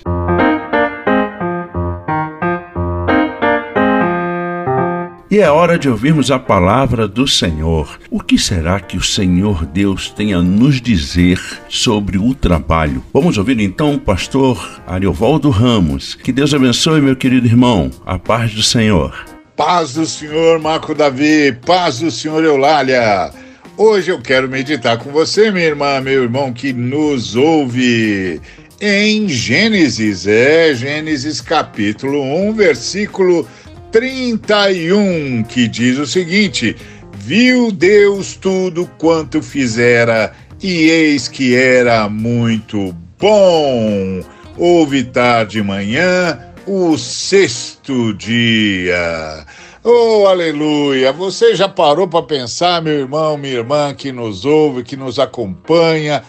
E 5.31 5.39
é 5.39 5.49
hora 5.49 5.79
de 5.79 5.89
ouvirmos 5.89 6.29
a 6.29 6.37
palavra 6.37 7.07
do 7.07 7.27
Senhor. 7.27 7.99
O 8.11 8.21
que 8.21 8.37
será 8.37 8.79
que 8.79 8.95
o 8.95 9.01
Senhor 9.01 9.65
Deus 9.65 10.11
tem 10.11 10.35
a 10.35 10.39
nos 10.39 10.79
dizer 10.79 11.41
sobre 11.67 12.19
o 12.19 12.35
trabalho? 12.35 13.03
Vamos 13.11 13.35
ouvir 13.39 13.59
então 13.59 13.95
o 13.95 13.99
pastor 13.99 14.83
Ariovaldo 14.85 15.49
Ramos. 15.49 16.13
Que 16.13 16.31
Deus 16.31 16.53
abençoe, 16.53 17.01
meu 17.01 17.15
querido 17.15 17.47
irmão. 17.47 17.89
A 18.05 18.19
paz 18.19 18.53
do 18.53 18.61
Senhor. 18.61 19.25
Paz 19.57 19.95
do 19.95 20.05
Senhor, 20.05 20.59
Marco 20.59 20.93
Davi. 20.93 21.57
Paz 21.65 22.01
do 22.01 22.11
Senhor, 22.11 22.43
Eulália. 22.43 23.33
Hoje 23.77 24.09
eu 24.09 24.21
quero 24.21 24.47
meditar 24.47 24.97
com 24.97 25.11
você, 25.11 25.51
minha 25.51 25.65
irmã, 25.65 25.99
meu 25.99 26.23
irmão 26.23 26.53
que 26.53 26.71
nos 26.71 27.35
ouve 27.35 28.39
em 28.79 29.27
Gênesis, 29.27 30.25
é 30.25 30.73
Gênesis 30.73 31.41
capítulo 31.41 32.21
1, 32.21 32.53
versículo 32.53 33.45
31, 33.91 35.43
que 35.43 35.67
diz 35.67 35.97
o 35.97 36.07
seguinte: 36.07 36.73
Viu 37.17 37.69
Deus 37.69 38.37
tudo 38.37 38.89
quanto 38.97 39.41
fizera, 39.41 40.31
e 40.63 40.89
eis 40.89 41.27
que 41.27 41.53
era 41.53 42.07
muito 42.07 42.95
bom. 43.19 44.23
Houve 44.57 45.03
tarde 45.03 45.59
e 45.59 45.61
manhã, 45.61 46.39
o 46.65 46.97
sexto 46.97 48.13
dia. 48.13 49.45
Oh, 49.87 50.25
aleluia! 50.25 51.11
Você 51.11 51.53
já 51.53 51.69
parou 51.69 52.07
para 52.07 52.23
pensar, 52.23 52.81
meu 52.81 53.01
irmão, 53.01 53.37
minha 53.37 53.53
irmã 53.53 53.93
que 53.93 54.11
nos 54.11 54.43
ouve, 54.43 54.81
que 54.81 54.97
nos 54.97 55.19
acompanha? 55.19 56.23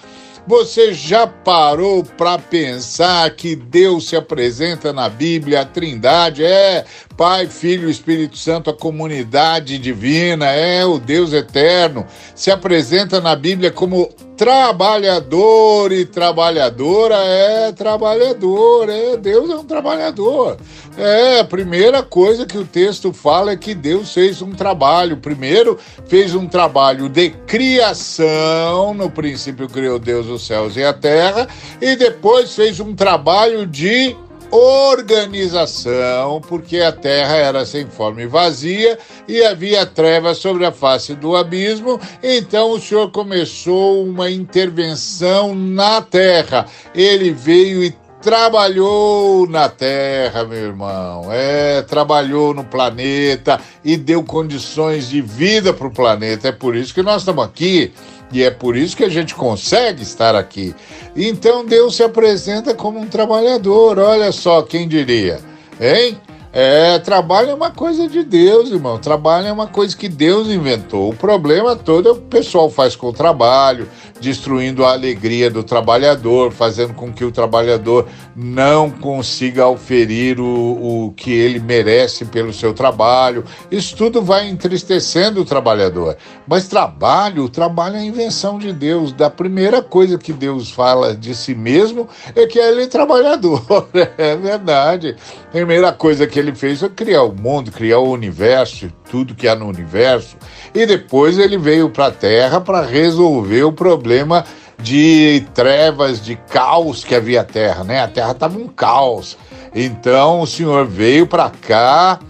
Você 0.46 0.92
já 0.92 1.26
parou 1.26 2.04
para 2.04 2.36
pensar 2.38 3.30
que 3.30 3.56
Deus 3.56 4.10
se 4.10 4.14
apresenta 4.14 4.92
na 4.92 5.08
Bíblia, 5.08 5.62
a 5.62 5.64
Trindade 5.64 6.44
é 6.44 6.84
Pai, 7.16 7.46
Filho 7.46 7.88
Espírito 7.88 8.36
Santo, 8.36 8.68
a 8.68 8.74
comunidade 8.74 9.78
divina, 9.78 10.46
é 10.46 10.84
o 10.84 10.98
Deus 10.98 11.32
eterno, 11.32 12.06
se 12.34 12.50
apresenta 12.50 13.22
na 13.22 13.34
Bíblia 13.34 13.70
como 13.70 14.10
trabalhador 14.36 15.90
e 15.92 16.04
trabalhadora 16.04 17.16
é 17.16 17.72
trabalhador, 17.72 18.88
é 18.90 19.16
Deus 19.16 19.48
é 19.48 19.54
um 19.54 19.64
trabalhador. 19.64 20.58
É, 20.98 21.40
a 21.40 21.44
primeira 21.44 22.02
coisa 22.02 22.44
que 22.44 22.58
o 22.58 22.64
texto 22.64 23.14
fala 23.14 23.52
é 23.52 23.56
que 23.56 23.74
Deus 23.74 24.12
fez 24.12 24.42
um 24.42 24.52
trabalho. 24.52 25.16
Primeiro, 25.16 25.78
fez 26.06 26.34
um 26.34 26.46
trabalho 26.46 27.08
de 27.08 27.30
criação, 27.46 28.92
no 28.92 29.10
princípio 29.10 29.68
criou 29.68 29.98
Deus 29.98 30.26
os 30.26 30.46
céus 30.46 30.76
e 30.76 30.84
a 30.84 30.92
terra, 30.92 31.48
e 31.80 31.96
depois 31.96 32.54
fez 32.54 32.78
um 32.78 32.94
trabalho 32.94 33.66
de 33.66 34.14
organização, 34.50 36.40
porque 36.40 36.78
a 36.78 36.92
terra 36.92 37.36
era 37.36 37.66
sem 37.66 37.86
forma 37.86 38.22
e 38.22 38.26
vazia 38.26 38.98
e 39.26 39.44
havia 39.44 39.84
trevas 39.84 40.38
sobre 40.38 40.64
a 40.64 40.72
face 40.72 41.14
do 41.14 41.36
abismo. 41.36 42.00
Então 42.22 42.72
o 42.72 42.80
Senhor 42.80 43.10
começou 43.10 44.04
uma 44.04 44.30
intervenção 44.30 45.54
na 45.54 46.00
terra. 46.00 46.66
Ele 46.94 47.30
veio 47.30 47.84
e 47.84 48.05
trabalhou 48.26 49.48
na 49.48 49.68
Terra, 49.68 50.44
meu 50.44 50.58
irmão. 50.58 51.28
É, 51.30 51.80
trabalhou 51.82 52.52
no 52.52 52.64
planeta 52.64 53.60
e 53.84 53.96
deu 53.96 54.24
condições 54.24 55.08
de 55.08 55.22
vida 55.22 55.72
para 55.72 55.86
o 55.86 55.92
planeta. 55.92 56.48
É 56.48 56.52
por 56.52 56.74
isso 56.74 56.92
que 56.92 57.04
nós 57.04 57.22
estamos 57.22 57.44
aqui. 57.44 57.92
E 58.32 58.42
é 58.42 58.50
por 58.50 58.76
isso 58.76 58.96
que 58.96 59.04
a 59.04 59.08
gente 59.08 59.32
consegue 59.32 60.02
estar 60.02 60.34
aqui. 60.34 60.74
Então 61.14 61.64
Deus 61.64 61.94
se 61.94 62.02
apresenta 62.02 62.74
como 62.74 62.98
um 62.98 63.06
trabalhador, 63.06 64.00
olha 64.00 64.32
só 64.32 64.60
quem 64.62 64.88
diria, 64.88 65.38
hein? 65.80 66.20
É, 66.58 66.98
trabalho 66.98 67.50
é 67.50 67.54
uma 67.54 67.70
coisa 67.70 68.08
de 68.08 68.24
Deus, 68.24 68.70
irmão. 68.70 68.96
Trabalho 68.96 69.46
é 69.46 69.52
uma 69.52 69.66
coisa 69.66 69.94
que 69.94 70.08
Deus 70.08 70.48
inventou. 70.48 71.10
O 71.10 71.14
problema 71.14 71.76
todo 71.76 72.08
é 72.08 72.12
o 72.12 72.14
que 72.14 72.22
o 72.22 72.24
pessoal 72.24 72.70
faz 72.70 72.96
com 72.96 73.08
o 73.08 73.12
trabalho, 73.12 73.86
destruindo 74.22 74.82
a 74.82 74.92
alegria 74.92 75.50
do 75.50 75.62
trabalhador, 75.62 76.50
fazendo 76.50 76.94
com 76.94 77.12
que 77.12 77.26
o 77.26 77.30
trabalhador 77.30 78.06
não 78.34 78.90
consiga 78.90 79.66
oferir 79.66 80.40
o, 80.40 81.08
o 81.08 81.12
que 81.12 81.30
ele 81.30 81.58
merece 81.60 82.24
pelo 82.24 82.54
seu 82.54 82.72
trabalho. 82.72 83.44
Isso 83.70 83.94
tudo 83.94 84.22
vai 84.22 84.48
entristecendo 84.48 85.42
o 85.42 85.44
trabalhador. 85.44 86.16
Mas 86.48 86.68
trabalho, 86.68 87.44
o 87.44 87.48
trabalho 87.50 87.96
é 87.96 87.98
a 87.98 88.04
invenção 88.04 88.58
de 88.58 88.72
Deus. 88.72 89.12
Da 89.12 89.28
primeira 89.28 89.82
coisa 89.82 90.16
que 90.16 90.32
Deus 90.32 90.70
fala 90.70 91.14
de 91.14 91.34
si 91.34 91.54
mesmo 91.54 92.08
é 92.34 92.46
que 92.46 92.58
ele 92.58 92.84
é 92.84 92.86
trabalhador. 92.86 93.62
É 94.18 94.36
verdade. 94.36 95.16
Primeira 95.52 95.92
coisa 95.92 96.26
que 96.26 96.38
ele 96.38 96.45
fez 96.54 96.80
foi 96.80 96.88
criar 96.90 97.22
o 97.22 97.32
mundo, 97.32 97.70
criar 97.72 97.98
o 97.98 98.10
universo, 98.10 98.92
tudo 99.10 99.34
que 99.34 99.48
há 99.48 99.54
no 99.54 99.66
universo. 99.66 100.36
E 100.74 100.86
depois 100.86 101.38
ele 101.38 101.56
veio 101.58 101.90
para 101.90 102.06
a 102.06 102.10
Terra 102.10 102.60
para 102.60 102.82
resolver 102.82 103.64
o 103.64 103.72
problema 103.72 104.44
de 104.80 105.46
trevas, 105.54 106.20
de 106.20 106.36
caos 106.36 107.02
que 107.04 107.14
havia 107.14 107.40
a 107.40 107.44
Terra, 107.44 107.84
né? 107.84 108.00
A 108.00 108.08
Terra 108.08 108.32
estava 108.32 108.58
um 108.58 108.68
caos. 108.68 109.38
Então 109.74 110.40
o 110.40 110.46
Senhor 110.46 110.86
veio 110.86 111.26
para 111.26 111.50
cá 111.50 112.20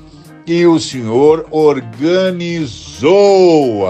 e 0.46 0.64
o 0.66 0.79
Senhor 0.79 1.46
organizou 1.50 3.00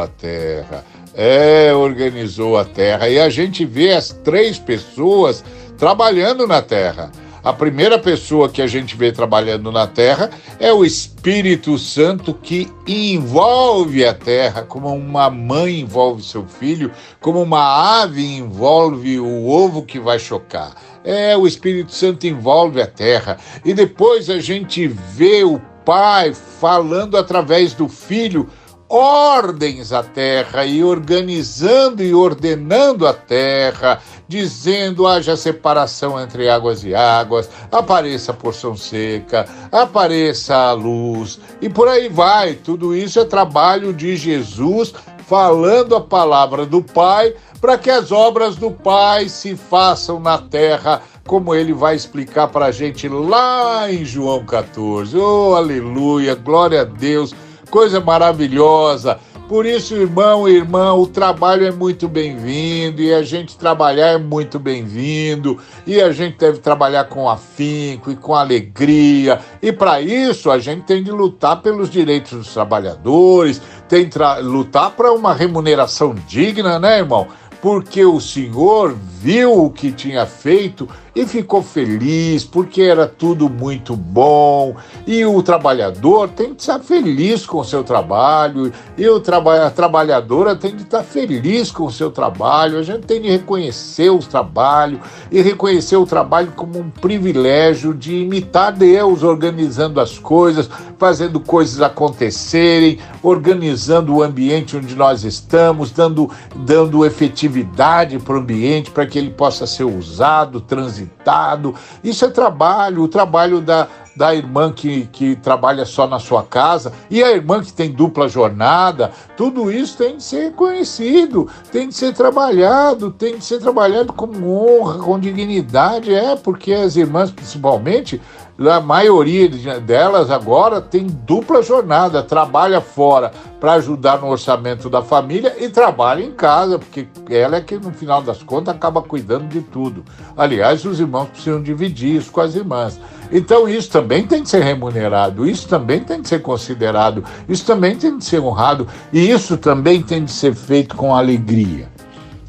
a 0.00 0.06
Terra. 0.06 0.84
É, 1.14 1.72
organizou 1.74 2.58
a 2.58 2.64
Terra. 2.64 3.08
E 3.08 3.18
a 3.18 3.28
gente 3.28 3.64
vê 3.64 3.92
as 3.92 4.08
três 4.08 4.58
pessoas 4.58 5.42
trabalhando 5.78 6.46
na 6.46 6.60
Terra. 6.62 7.10
A 7.46 7.52
primeira 7.52 7.96
pessoa 7.96 8.48
que 8.48 8.60
a 8.60 8.66
gente 8.66 8.96
vê 8.96 9.12
trabalhando 9.12 9.70
na 9.70 9.86
Terra 9.86 10.30
é 10.58 10.72
o 10.72 10.84
Espírito 10.84 11.78
Santo 11.78 12.34
que 12.34 12.68
envolve 12.84 14.04
a 14.04 14.12
Terra, 14.12 14.62
como 14.62 14.92
uma 14.92 15.30
mãe 15.30 15.78
envolve 15.78 16.24
seu 16.24 16.44
filho, 16.44 16.90
como 17.20 17.40
uma 17.40 18.02
ave 18.02 18.26
envolve 18.26 19.20
o 19.20 19.46
ovo 19.46 19.84
que 19.84 20.00
vai 20.00 20.18
chocar. 20.18 20.74
É, 21.04 21.36
o 21.36 21.46
Espírito 21.46 21.94
Santo 21.94 22.26
envolve 22.26 22.82
a 22.82 22.86
Terra. 22.88 23.36
E 23.64 23.72
depois 23.72 24.28
a 24.28 24.40
gente 24.40 24.88
vê 24.88 25.44
o 25.44 25.60
Pai 25.84 26.34
falando 26.34 27.16
através 27.16 27.74
do 27.74 27.88
Filho 27.88 28.50
ordens 28.88 29.92
à 29.92 30.02
terra 30.02 30.64
e 30.64 30.82
organizando 30.82 32.02
e 32.02 32.14
ordenando 32.14 33.06
a 33.06 33.12
terra, 33.12 34.00
dizendo 34.28 35.06
haja 35.06 35.36
separação 35.36 36.20
entre 36.20 36.48
águas 36.48 36.84
e 36.84 36.94
águas, 36.94 37.48
apareça 37.70 38.32
porção 38.32 38.76
seca, 38.76 39.46
apareça 39.72 40.54
a 40.54 40.72
luz 40.72 41.40
e 41.60 41.68
por 41.68 41.88
aí 41.88 42.08
vai. 42.08 42.54
Tudo 42.54 42.94
isso 42.94 43.18
é 43.18 43.24
trabalho 43.24 43.92
de 43.92 44.16
Jesus 44.16 44.94
falando 45.26 45.96
a 45.96 46.00
palavra 46.00 46.64
do 46.64 46.80
Pai, 46.80 47.34
para 47.60 47.76
que 47.76 47.90
as 47.90 48.12
obras 48.12 48.54
do 48.56 48.70
Pai 48.70 49.28
se 49.28 49.56
façam 49.56 50.20
na 50.20 50.38
terra, 50.38 51.02
como 51.26 51.52
ele 51.52 51.72
vai 51.72 51.96
explicar 51.96 52.46
para 52.48 52.66
a 52.66 52.70
gente 52.70 53.08
lá 53.08 53.90
em 53.90 54.04
João 54.04 54.46
14. 54.46 55.16
Oh, 55.18 55.54
aleluia, 55.56 56.36
glória 56.36 56.82
a 56.82 56.84
Deus, 56.84 57.34
coisa 57.70 58.00
maravilhosa. 58.00 59.18
Por 59.48 59.64
isso, 59.64 59.94
irmão 59.94 60.48
e 60.48 60.56
irmã, 60.56 60.92
o 60.94 61.06
trabalho 61.06 61.64
é 61.64 61.70
muito 61.70 62.08
bem-vindo 62.08 63.00
e 63.00 63.14
a 63.14 63.22
gente 63.22 63.56
trabalhar 63.56 64.08
é 64.08 64.18
muito 64.18 64.58
bem-vindo 64.58 65.56
e 65.86 66.00
a 66.00 66.10
gente 66.10 66.36
deve 66.36 66.58
trabalhar 66.58 67.04
com 67.04 67.28
afinco 67.28 68.10
e 68.10 68.16
com 68.16 68.34
alegria. 68.34 69.38
E 69.62 69.70
para 69.70 70.00
isso, 70.00 70.50
a 70.50 70.58
gente 70.58 70.82
tem 70.82 71.00
de 71.00 71.12
lutar 71.12 71.62
pelos 71.62 71.88
direitos 71.88 72.32
dos 72.32 72.52
trabalhadores, 72.52 73.62
tem 73.88 74.08
que 74.08 74.18
lutar 74.42 74.90
para 74.90 75.12
uma 75.12 75.32
remuneração 75.32 76.12
digna, 76.26 76.80
né, 76.80 76.98
irmão? 76.98 77.28
Porque 77.62 78.04
o 78.04 78.20
Senhor 78.20 78.96
viu 79.26 79.64
o 79.64 79.70
que 79.70 79.90
tinha 79.90 80.24
feito 80.24 80.88
e 81.12 81.26
ficou 81.26 81.60
feliz 81.60 82.44
porque 82.44 82.82
era 82.82 83.08
tudo 83.08 83.48
muito 83.48 83.96
bom. 83.96 84.76
E 85.04 85.24
o 85.24 85.42
trabalhador 85.42 86.28
tem 86.28 86.54
que 86.54 86.60
estar 86.60 86.78
feliz 86.78 87.44
com 87.44 87.58
o 87.58 87.64
seu 87.64 87.82
trabalho, 87.82 88.70
e 88.96 89.08
o 89.08 89.18
traba 89.18 89.66
a 89.66 89.70
trabalhadora 89.70 90.54
tem 90.54 90.76
que 90.76 90.82
estar 90.82 91.02
feliz 91.02 91.72
com 91.72 91.86
o 91.86 91.90
seu 91.90 92.10
trabalho. 92.10 92.78
A 92.78 92.82
gente 92.82 93.06
tem 93.06 93.20
de 93.20 93.28
reconhecer 93.28 94.10
o 94.10 94.18
trabalho 94.18 95.00
e 95.32 95.40
reconhecer 95.40 95.96
o 95.96 96.06
trabalho 96.06 96.52
como 96.54 96.78
um 96.78 96.90
privilégio 96.90 97.94
de 97.94 98.14
imitar 98.14 98.70
Deus, 98.72 99.24
organizando 99.24 100.00
as 100.00 100.18
coisas, 100.18 100.70
fazendo 100.98 101.40
coisas 101.40 101.80
acontecerem, 101.80 102.98
organizando 103.22 104.14
o 104.14 104.22
ambiente 104.22 104.76
onde 104.76 104.94
nós 104.94 105.24
estamos, 105.24 105.90
dando, 105.90 106.30
dando 106.54 107.04
efetividade 107.04 108.18
para 108.18 108.36
o 108.36 108.38
ambiente 108.38 108.90
para 108.90 109.06
que 109.06 109.15
ele 109.18 109.30
possa 109.30 109.66
ser 109.66 109.84
usado, 109.84 110.60
transitado. 110.60 111.74
Isso 112.02 112.24
é 112.24 112.28
trabalho, 112.28 113.02
o 113.02 113.08
trabalho 113.08 113.60
da, 113.60 113.88
da 114.16 114.34
irmã 114.34 114.72
que, 114.72 115.06
que 115.12 115.36
trabalha 115.36 115.84
só 115.84 116.06
na 116.06 116.18
sua 116.18 116.42
casa 116.42 116.92
e 117.10 117.22
a 117.22 117.30
irmã 117.30 117.62
que 117.62 117.72
tem 117.72 117.92
dupla 117.92 118.28
jornada, 118.28 119.12
tudo 119.36 119.70
isso 119.70 119.98
tem 119.98 120.16
de 120.16 120.22
ser 120.22 120.52
conhecido, 120.52 121.48
tem 121.70 121.88
de 121.88 121.94
ser 121.94 122.14
trabalhado, 122.14 123.10
tem 123.10 123.36
de 123.36 123.44
ser 123.44 123.58
trabalhado 123.58 124.12
com 124.12 124.26
honra, 124.42 124.98
com 124.98 125.20
dignidade, 125.20 126.14
é, 126.14 126.34
porque 126.34 126.72
as 126.72 126.96
irmãs, 126.96 127.30
principalmente, 127.30 128.20
a 128.58 128.80
maioria 128.80 129.48
delas 129.80 130.30
agora 130.30 130.80
tem 130.80 131.06
dupla 131.06 131.62
jornada, 131.62 132.22
trabalha 132.22 132.80
fora 132.80 133.30
para 133.60 133.74
ajudar 133.74 134.20
no 134.20 134.28
orçamento 134.28 134.88
da 134.88 135.02
família 135.02 135.54
e 135.58 135.68
trabalha 135.68 136.22
em 136.22 136.32
casa, 136.32 136.78
porque 136.78 137.06
ela 137.28 137.56
é 137.56 137.60
que 137.60 137.76
no 137.76 137.92
final 137.92 138.22
das 138.22 138.42
contas 138.42 138.74
acaba 138.74 139.02
cuidando 139.02 139.46
de 139.46 139.60
tudo. 139.60 140.02
Aliás, 140.36 140.84
os 140.84 140.98
irmãos 140.98 141.28
precisam 141.28 141.62
dividir 141.62 142.16
isso 142.16 142.32
com 142.32 142.40
as 142.40 142.54
irmãs. 142.54 142.98
Então 143.30 143.68
isso 143.68 143.90
também 143.90 144.26
tem 144.26 144.42
que 144.42 144.48
ser 144.48 144.62
remunerado, 144.62 145.46
isso 145.46 145.68
também 145.68 146.00
tem 146.00 146.22
que 146.22 146.28
ser 146.28 146.40
considerado, 146.40 147.24
isso 147.48 147.66
também 147.66 147.96
tem 147.96 148.16
que 148.16 148.24
ser 148.24 148.40
honrado 148.40 148.86
e 149.12 149.30
isso 149.30 149.56
também 149.58 150.00
tem 150.00 150.24
que 150.24 150.30
ser 150.30 150.54
feito 150.54 150.96
com 150.96 151.14
alegria. 151.14 151.95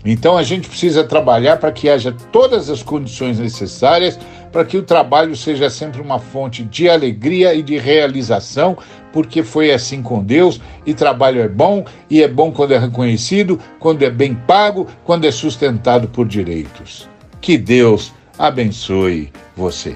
Então 0.06 0.38
a 0.38 0.44
gente 0.44 0.70
precisa 0.70 1.04
trabalhar 1.04 1.58
para 1.58 1.72
que 1.72 1.90
haja 1.90 2.16
todas 2.32 2.70
as 2.70 2.82
condições 2.82 3.40
necessárias 3.40 4.18
para 4.52 4.66
que 4.66 4.78
o 4.78 4.84
trabalho 4.84 5.36
seja 5.36 5.70
sempre 5.70 6.02
uma 6.02 6.20
fonte 6.20 6.64
de 6.64 6.90
alegria 6.90 7.54
e 7.54 7.62
de 7.62 7.78
realização, 7.78 8.78
porque 9.14 9.44
foi 9.44 9.72
assim 9.72 10.02
com 10.02 10.24
Deus, 10.24 10.60
e 10.86 10.94
trabalho 10.94 11.42
é 11.42 11.48
bom, 11.48 11.86
e 12.10 12.24
é 12.24 12.28
bom 12.28 12.52
quando 12.52 12.74
é 12.74 12.80
reconhecido, 12.80 13.60
quando 13.80 14.04
é 14.04 14.10
bem 14.10 14.34
pago, 14.34 14.88
quando 15.04 15.26
é 15.26 15.32
sustentado 15.32 16.08
por 16.08 16.28
direitos. 16.28 17.08
Que 17.42 17.58
Deus 17.58 18.14
abençoe 18.38 19.32
você. 19.56 19.96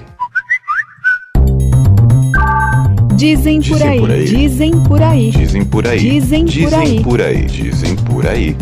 Dizem 3.16 3.60
por 3.60 3.82
aí, 3.82 4.24
dizem 4.24 4.70
por 4.84 5.02
aí, 5.02 5.30
dizem 5.30 5.64
por 5.64 5.86
aí, 5.86 5.98
dizem 5.98 6.44
por 6.44 6.66
aí, 6.66 6.78
dizem 6.78 7.02
por 7.02 7.20
aí, 7.20 7.44
dizem 7.44 7.96
por 7.96 8.26
aí. 8.26 8.56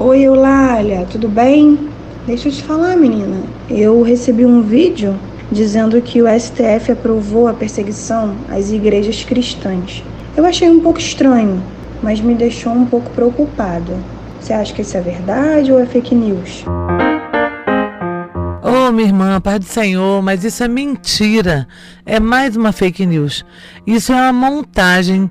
Oi, 0.00 0.20
Eulália, 0.20 1.04
tudo 1.10 1.28
bem? 1.28 1.76
Deixa 2.24 2.48
eu 2.48 2.52
te 2.52 2.62
falar, 2.62 2.96
menina. 2.96 3.42
Eu 3.68 4.00
recebi 4.00 4.46
um 4.46 4.62
vídeo 4.62 5.18
dizendo 5.50 6.00
que 6.00 6.22
o 6.22 6.26
STF 6.28 6.92
aprovou 6.92 7.48
a 7.48 7.52
perseguição 7.52 8.36
às 8.48 8.70
igrejas 8.70 9.24
cristãs. 9.24 10.04
Eu 10.36 10.46
achei 10.46 10.70
um 10.70 10.78
pouco 10.78 11.00
estranho, 11.00 11.60
mas 12.00 12.20
me 12.20 12.36
deixou 12.36 12.72
um 12.72 12.86
pouco 12.86 13.10
preocupada. 13.10 13.96
Você 14.40 14.52
acha 14.52 14.72
que 14.72 14.82
isso 14.82 14.96
é 14.96 15.00
verdade 15.00 15.72
ou 15.72 15.80
é 15.80 15.84
fake 15.84 16.14
news? 16.14 16.64
Oh, 18.62 18.92
minha 18.92 19.08
irmã, 19.08 19.40
Pai 19.40 19.58
do 19.58 19.64
Senhor, 19.64 20.22
mas 20.22 20.44
isso 20.44 20.62
é 20.62 20.68
mentira. 20.68 21.66
É 22.06 22.20
mais 22.20 22.54
uma 22.54 22.70
fake 22.70 23.04
news. 23.04 23.44
Isso 23.84 24.12
é 24.12 24.14
uma 24.14 24.32
montagem 24.32 25.28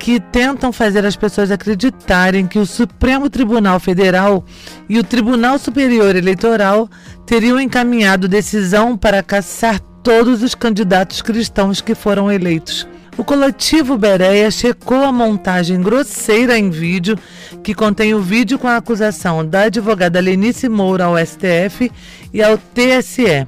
que 0.00 0.18
tentam 0.18 0.72
fazer 0.72 1.04
as 1.04 1.14
pessoas 1.14 1.50
acreditarem 1.50 2.46
que 2.46 2.58
o 2.58 2.64
Supremo 2.64 3.28
Tribunal 3.28 3.78
Federal 3.78 4.42
e 4.88 4.98
o 4.98 5.04
Tribunal 5.04 5.58
Superior 5.58 6.16
Eleitoral 6.16 6.88
teriam 7.26 7.60
encaminhado 7.60 8.26
decisão 8.26 8.96
para 8.96 9.22
caçar 9.22 9.78
todos 10.02 10.42
os 10.42 10.54
candidatos 10.54 11.20
cristãos 11.20 11.82
que 11.82 11.94
foram 11.94 12.32
eleitos. 12.32 12.88
O 13.18 13.22
coletivo 13.22 13.98
Bereia 13.98 14.50
checou 14.50 15.04
a 15.04 15.12
montagem 15.12 15.82
grosseira 15.82 16.58
em 16.58 16.70
vídeo, 16.70 17.18
que 17.62 17.74
contém 17.74 18.14
o 18.14 18.22
vídeo 18.22 18.58
com 18.58 18.66
a 18.66 18.78
acusação 18.78 19.46
da 19.46 19.64
advogada 19.64 20.18
Lenice 20.18 20.66
Moura 20.66 21.04
ao 21.04 21.18
STF 21.18 21.92
e 22.32 22.42
ao 22.42 22.56
TSE. 22.56 23.46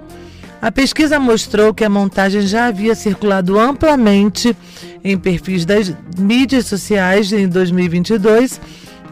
A 0.63 0.71
pesquisa 0.71 1.19
mostrou 1.19 1.75
que 1.75 1.83
a 1.83 1.91
montagem 1.91 2.43
já 2.43 2.67
havia 2.67 2.95
circulado 2.95 3.59
amplamente 3.59 4.57
em 5.03 5.19
perfis 5.19 5.65
das 5.65 5.93
mídias 6.17 6.67
sociais 6.67 7.33
em 7.33 7.49
2022, 7.49 8.61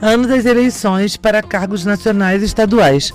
ano 0.00 0.28
das 0.28 0.46
eleições 0.46 1.16
para 1.16 1.42
cargos 1.42 1.84
nacionais 1.84 2.42
e 2.42 2.44
estaduais. 2.44 3.12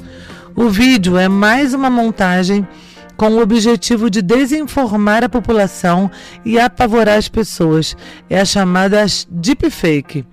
O 0.53 0.67
vídeo 0.67 1.17
é 1.17 1.29
mais 1.29 1.73
uma 1.73 1.89
montagem 1.89 2.67
com 3.15 3.29
o 3.29 3.41
objetivo 3.41 4.09
de 4.09 4.21
desinformar 4.21 5.23
a 5.23 5.29
população 5.29 6.11
e 6.43 6.59
apavorar 6.59 7.17
as 7.17 7.29
pessoas. 7.29 7.95
É 8.29 8.41
a 8.41 8.43
chamada 8.43 9.05
deepfake. 9.29 10.25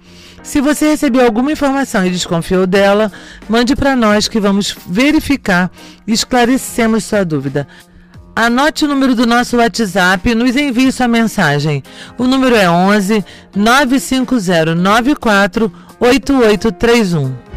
Se 0.43 0.61
você 0.61 0.89
recebeu 0.89 1.25
alguma 1.25 1.53
informação 1.53 2.05
e 2.05 2.11
desconfiou 2.11 2.67
dela, 2.67 3.13
mande 3.49 3.77
para 3.77 3.95
nós 3.95 4.27
que 4.27 4.41
vamos 4.41 4.77
verificar 4.89 5.71
e 6.05 6.13
esclarecemos 6.13 7.05
sua 7.05 7.25
dúvida. 7.25 7.69
Anote 8.35 8.87
o 8.87 8.89
número 8.89 9.15
do 9.15 9.27
nosso 9.27 9.59
WhatsApp 9.59 10.31
e 10.31 10.35
nos 10.35 10.57
envie 10.57 10.91
sua 10.91 11.07
mensagem. 11.07 11.83
O 12.17 12.25
número 12.25 12.57
é 12.57 12.69
11 12.69 13.23
950 13.55 14.75
94 14.75 15.71
8831. 16.01 17.52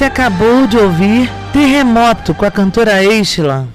Você 0.00 0.06
acabou 0.06 0.66
de 0.66 0.78
ouvir 0.78 1.30
Terremoto 1.52 2.32
com 2.32 2.46
a 2.46 2.50
cantora 2.50 3.04
Eishla. 3.04 3.68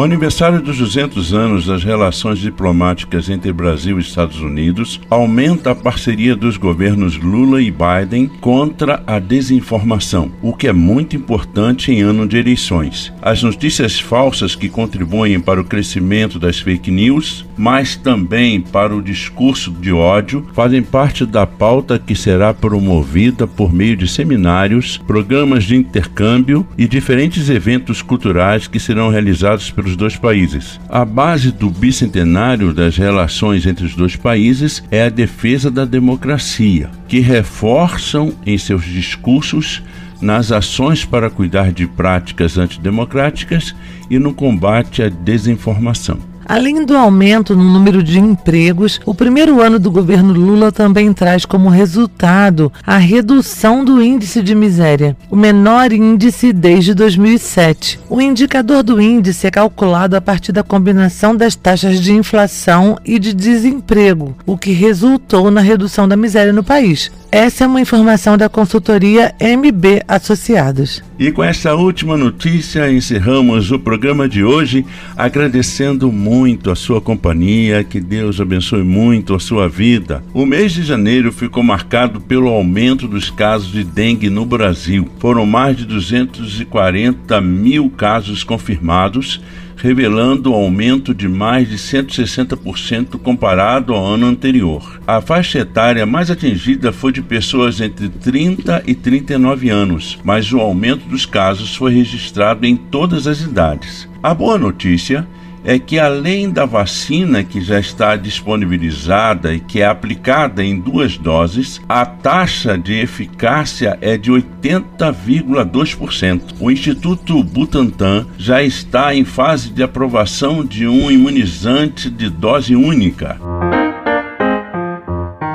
O 0.00 0.02
aniversário 0.02 0.62
dos 0.62 0.78
200 0.78 1.34
anos 1.34 1.66
das 1.66 1.84
relações 1.84 2.38
diplomáticas 2.38 3.28
entre 3.28 3.52
Brasil 3.52 3.98
e 3.98 4.00
Estados 4.00 4.40
Unidos 4.40 4.98
aumenta 5.10 5.72
a 5.72 5.74
parceria 5.74 6.34
dos 6.34 6.56
governos 6.56 7.18
Lula 7.18 7.60
e 7.60 7.70
Biden 7.70 8.26
contra 8.26 9.02
a 9.06 9.18
desinformação, 9.18 10.32
o 10.40 10.54
que 10.54 10.66
é 10.66 10.72
muito 10.72 11.16
importante 11.16 11.92
em 11.92 12.00
ano 12.00 12.26
de 12.26 12.38
eleições. 12.38 13.12
As 13.20 13.42
notícias 13.42 14.00
falsas 14.00 14.54
que 14.54 14.70
contribuem 14.70 15.38
para 15.38 15.60
o 15.60 15.64
crescimento 15.64 16.38
das 16.38 16.58
fake 16.58 16.90
news, 16.90 17.44
mas 17.54 17.94
também 17.94 18.58
para 18.58 18.96
o 18.96 19.02
discurso 19.02 19.70
de 19.70 19.92
ódio, 19.92 20.46
fazem 20.54 20.82
parte 20.82 21.26
da 21.26 21.46
pauta 21.46 21.98
que 21.98 22.14
será 22.14 22.54
promovida 22.54 23.46
por 23.46 23.70
meio 23.70 23.98
de 23.98 24.08
seminários, 24.08 24.96
programas 24.96 25.64
de 25.64 25.76
intercâmbio 25.76 26.66
e 26.78 26.88
diferentes 26.88 27.50
eventos 27.50 28.00
culturais 28.00 28.66
que 28.66 28.80
serão 28.80 29.10
realizados 29.10 29.70
pelos 29.70 29.89
dois 29.96 30.16
países. 30.16 30.80
A 30.88 31.04
base 31.04 31.50
do 31.52 31.70
bicentenário 31.70 32.72
das 32.72 32.96
relações 32.96 33.66
entre 33.66 33.84
os 33.84 33.94
dois 33.94 34.16
países 34.16 34.82
é 34.90 35.04
a 35.04 35.08
defesa 35.08 35.70
da 35.70 35.84
democracia, 35.84 36.90
que 37.08 37.20
reforçam 37.20 38.32
em 38.46 38.56
seus 38.56 38.84
discursos 38.84 39.82
nas 40.20 40.52
ações 40.52 41.04
para 41.04 41.30
cuidar 41.30 41.72
de 41.72 41.86
práticas 41.86 42.58
antidemocráticas 42.58 43.74
e 44.10 44.18
no 44.18 44.34
combate 44.34 45.02
à 45.02 45.08
desinformação. 45.08 46.29
Além 46.50 46.84
do 46.84 46.96
aumento 46.96 47.54
no 47.54 47.62
número 47.62 48.02
de 48.02 48.18
empregos, 48.18 49.00
o 49.06 49.14
primeiro 49.14 49.62
ano 49.62 49.78
do 49.78 49.88
governo 49.88 50.32
Lula 50.32 50.72
também 50.72 51.12
traz 51.12 51.44
como 51.44 51.68
resultado 51.68 52.72
a 52.84 52.96
redução 52.96 53.84
do 53.84 54.02
índice 54.02 54.42
de 54.42 54.52
miséria, 54.52 55.16
o 55.30 55.36
menor 55.36 55.92
índice 55.92 56.52
desde 56.52 56.92
2007. 56.92 58.00
O 58.10 58.20
indicador 58.20 58.82
do 58.82 59.00
índice 59.00 59.46
é 59.46 59.50
calculado 59.52 60.16
a 60.16 60.20
partir 60.20 60.50
da 60.50 60.64
combinação 60.64 61.36
das 61.36 61.54
taxas 61.54 62.00
de 62.00 62.12
inflação 62.12 62.98
e 63.04 63.20
de 63.20 63.32
desemprego, 63.32 64.34
o 64.44 64.58
que 64.58 64.72
resultou 64.72 65.52
na 65.52 65.60
redução 65.60 66.08
da 66.08 66.16
miséria 66.16 66.52
no 66.52 66.64
país. 66.64 67.12
Essa 67.30 67.62
é 67.62 67.66
uma 67.68 67.80
informação 67.80 68.36
da 68.36 68.48
consultoria 68.48 69.32
MB 69.40 70.02
Associados. 70.08 71.00
E 71.16 71.30
com 71.30 71.44
essa 71.44 71.76
última 71.76 72.16
notícia 72.16 72.90
encerramos 72.90 73.70
o 73.70 73.78
programa 73.78 74.28
de 74.28 74.42
hoje, 74.42 74.84
agradecendo 75.16 76.10
muito 76.10 76.39
a 76.70 76.74
sua 76.74 77.00
companhia, 77.00 77.84
que 77.84 78.00
Deus 78.00 78.40
abençoe 78.40 78.82
muito 78.82 79.34
a 79.34 79.40
sua 79.40 79.68
vida. 79.68 80.24
O 80.32 80.46
mês 80.46 80.72
de 80.72 80.82
janeiro 80.82 81.30
ficou 81.30 81.62
marcado 81.62 82.18
pelo 82.18 82.48
aumento 82.48 83.06
dos 83.06 83.28
casos 83.28 83.70
de 83.70 83.84
dengue 83.84 84.30
no 84.30 84.46
Brasil. 84.46 85.06
Foram 85.18 85.44
mais 85.44 85.76
de 85.76 85.84
240 85.84 87.40
mil 87.42 87.90
casos 87.90 88.42
confirmados 88.42 89.40
revelando 89.76 90.52
um 90.52 90.54
aumento 90.54 91.14
de 91.14 91.26
mais 91.26 91.68
de 91.68 91.76
160% 91.76 93.18
comparado 93.18 93.94
ao 93.94 94.04
ano 94.04 94.26
anterior. 94.26 95.00
A 95.06 95.20
faixa 95.20 95.60
etária 95.60 96.04
mais 96.04 96.30
atingida 96.30 96.92
foi 96.92 97.12
de 97.12 97.22
pessoas 97.22 97.80
entre 97.80 98.08
30 98.08 98.82
e 98.86 98.94
39 98.94 99.70
anos, 99.70 100.18
mas 100.22 100.52
o 100.52 100.60
aumento 100.60 101.08
dos 101.08 101.24
casos 101.24 101.74
foi 101.74 101.94
registrado 101.94 102.66
em 102.66 102.76
todas 102.76 103.26
as 103.26 103.40
idades. 103.40 104.08
A 104.22 104.34
boa 104.34 104.58
notícia 104.58 105.26
é 105.36 105.39
que 105.78 105.98
além 105.98 106.48
da 106.50 106.64
vacina 106.64 107.44
que 107.44 107.60
já 107.60 107.78
está 107.78 108.16
disponibilizada 108.16 109.52
e 109.54 109.60
que 109.60 109.80
é 109.80 109.86
aplicada 109.86 110.64
em 110.64 110.78
duas 110.78 111.18
doses, 111.18 111.80
a 111.88 112.06
taxa 112.06 112.78
de 112.78 112.94
eficácia 112.94 113.98
é 114.00 114.16
de 114.16 114.30
80,2%. 114.30 116.54
O 116.60 116.70
Instituto 116.70 117.42
Butantan 117.44 118.26
já 118.38 118.62
está 118.62 119.12
em 119.14 119.24
fase 119.24 119.70
de 119.70 119.82
aprovação 119.82 120.64
de 120.64 120.86
um 120.86 121.10
imunizante 121.10 122.08
de 122.08 122.30
dose 122.30 122.76
única. 122.76 123.36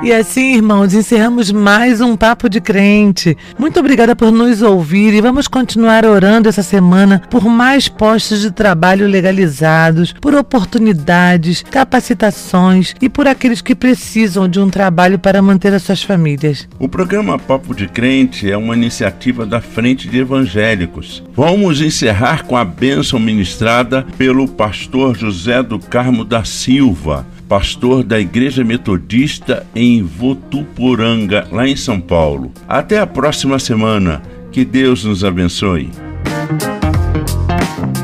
E 0.06 0.14
assim, 0.14 0.54
irmãos, 0.54 0.94
encerramos 0.94 1.52
mais 1.52 2.00
um 2.00 2.16
Papo 2.16 2.48
de 2.48 2.62
Crente. 2.62 3.36
Muito 3.58 3.80
obrigada 3.80 4.16
por 4.16 4.32
nos 4.32 4.62
ouvir 4.62 5.16
e 5.16 5.20
vamos 5.20 5.48
continuar 5.48 6.06
orando 6.06 6.48
essa 6.48 6.62
semana 6.62 7.24
por 7.28 7.46
mais 7.46 7.88
postos 7.88 8.42
de 8.42 8.52
trabalho 8.52 9.08
legalizados, 9.08 10.14
por 10.14 10.36
oportunidades, 10.36 11.64
capacitações 11.64 12.94
e 13.02 13.10
por 13.10 13.28
aqueles 13.28 13.64
que 13.64 13.74
precisam 13.74 14.48
de 14.48 14.60
um 14.60 14.70
trabalho 14.70 15.18
para 15.18 15.42
manter 15.42 15.74
as 15.74 15.82
suas 15.82 16.04
famílias. 16.04 16.70
O 16.78 16.88
programa 16.88 17.40
Papo 17.40 17.74
de 17.74 17.88
Crente 17.88 18.52
é 18.52 18.56
uma 18.56 18.76
iniciativa 18.76 19.44
da 19.44 19.60
Frente 19.60 20.08
de 20.08 20.20
Evangélicos. 20.20 21.24
Vamos 21.34 21.82
encerrar 21.82 22.44
com 22.44 22.56
a 22.56 22.64
bênção 22.64 23.20
ministrada 23.20 24.06
pelo 24.20 24.48
pastor 24.48 25.18
José 25.18 25.64
do 25.64 25.80
Carmo 25.80 26.24
da 26.24 26.44
Silva 26.44 27.26
pastor 27.48 28.04
da 28.04 28.20
Igreja 28.20 28.64
Metodista 28.64 29.66
em 29.76 30.02
Votuporanga, 30.04 31.48
lá 31.52 31.68
em 31.68 31.76
São 31.76 32.00
Paulo. 32.00 32.52
Até 32.68 33.00
a 33.00 33.08
próxima 33.08 33.60
semana. 33.60 34.22
Que 34.52 34.64
Deus 34.64 35.04
nos 35.04 35.24
abençoe. 35.24 35.92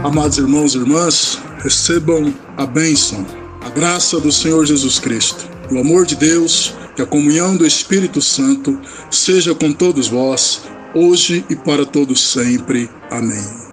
Amados 0.03 0.37
irmãos 0.37 0.75
e 0.75 0.79
irmãs, 0.79 1.41
recebam 1.63 2.33
a 2.57 2.65
bênção, 2.65 3.25
a 3.65 3.69
graça 3.69 4.19
do 4.19 4.31
Senhor 4.31 4.65
Jesus 4.65 4.99
Cristo, 4.99 5.47
o 5.71 5.79
amor 5.79 6.05
de 6.05 6.17
Deus 6.17 6.75
e 6.97 7.01
a 7.01 7.05
comunhão 7.05 7.55
do 7.55 7.65
Espírito 7.65 8.21
Santo 8.21 8.77
seja 9.09 9.55
com 9.55 9.71
todos 9.71 10.09
vós, 10.09 10.69
hoje 10.93 11.45
e 11.49 11.55
para 11.55 11.85
todos 11.85 12.19
sempre. 12.19 12.89
Amém. 13.09 13.71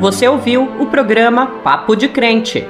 Você 0.00 0.26
ouviu 0.26 0.64
o 0.80 0.86
programa 0.86 1.46
Papo 1.62 1.94
de 1.94 2.08
Crente 2.08 2.66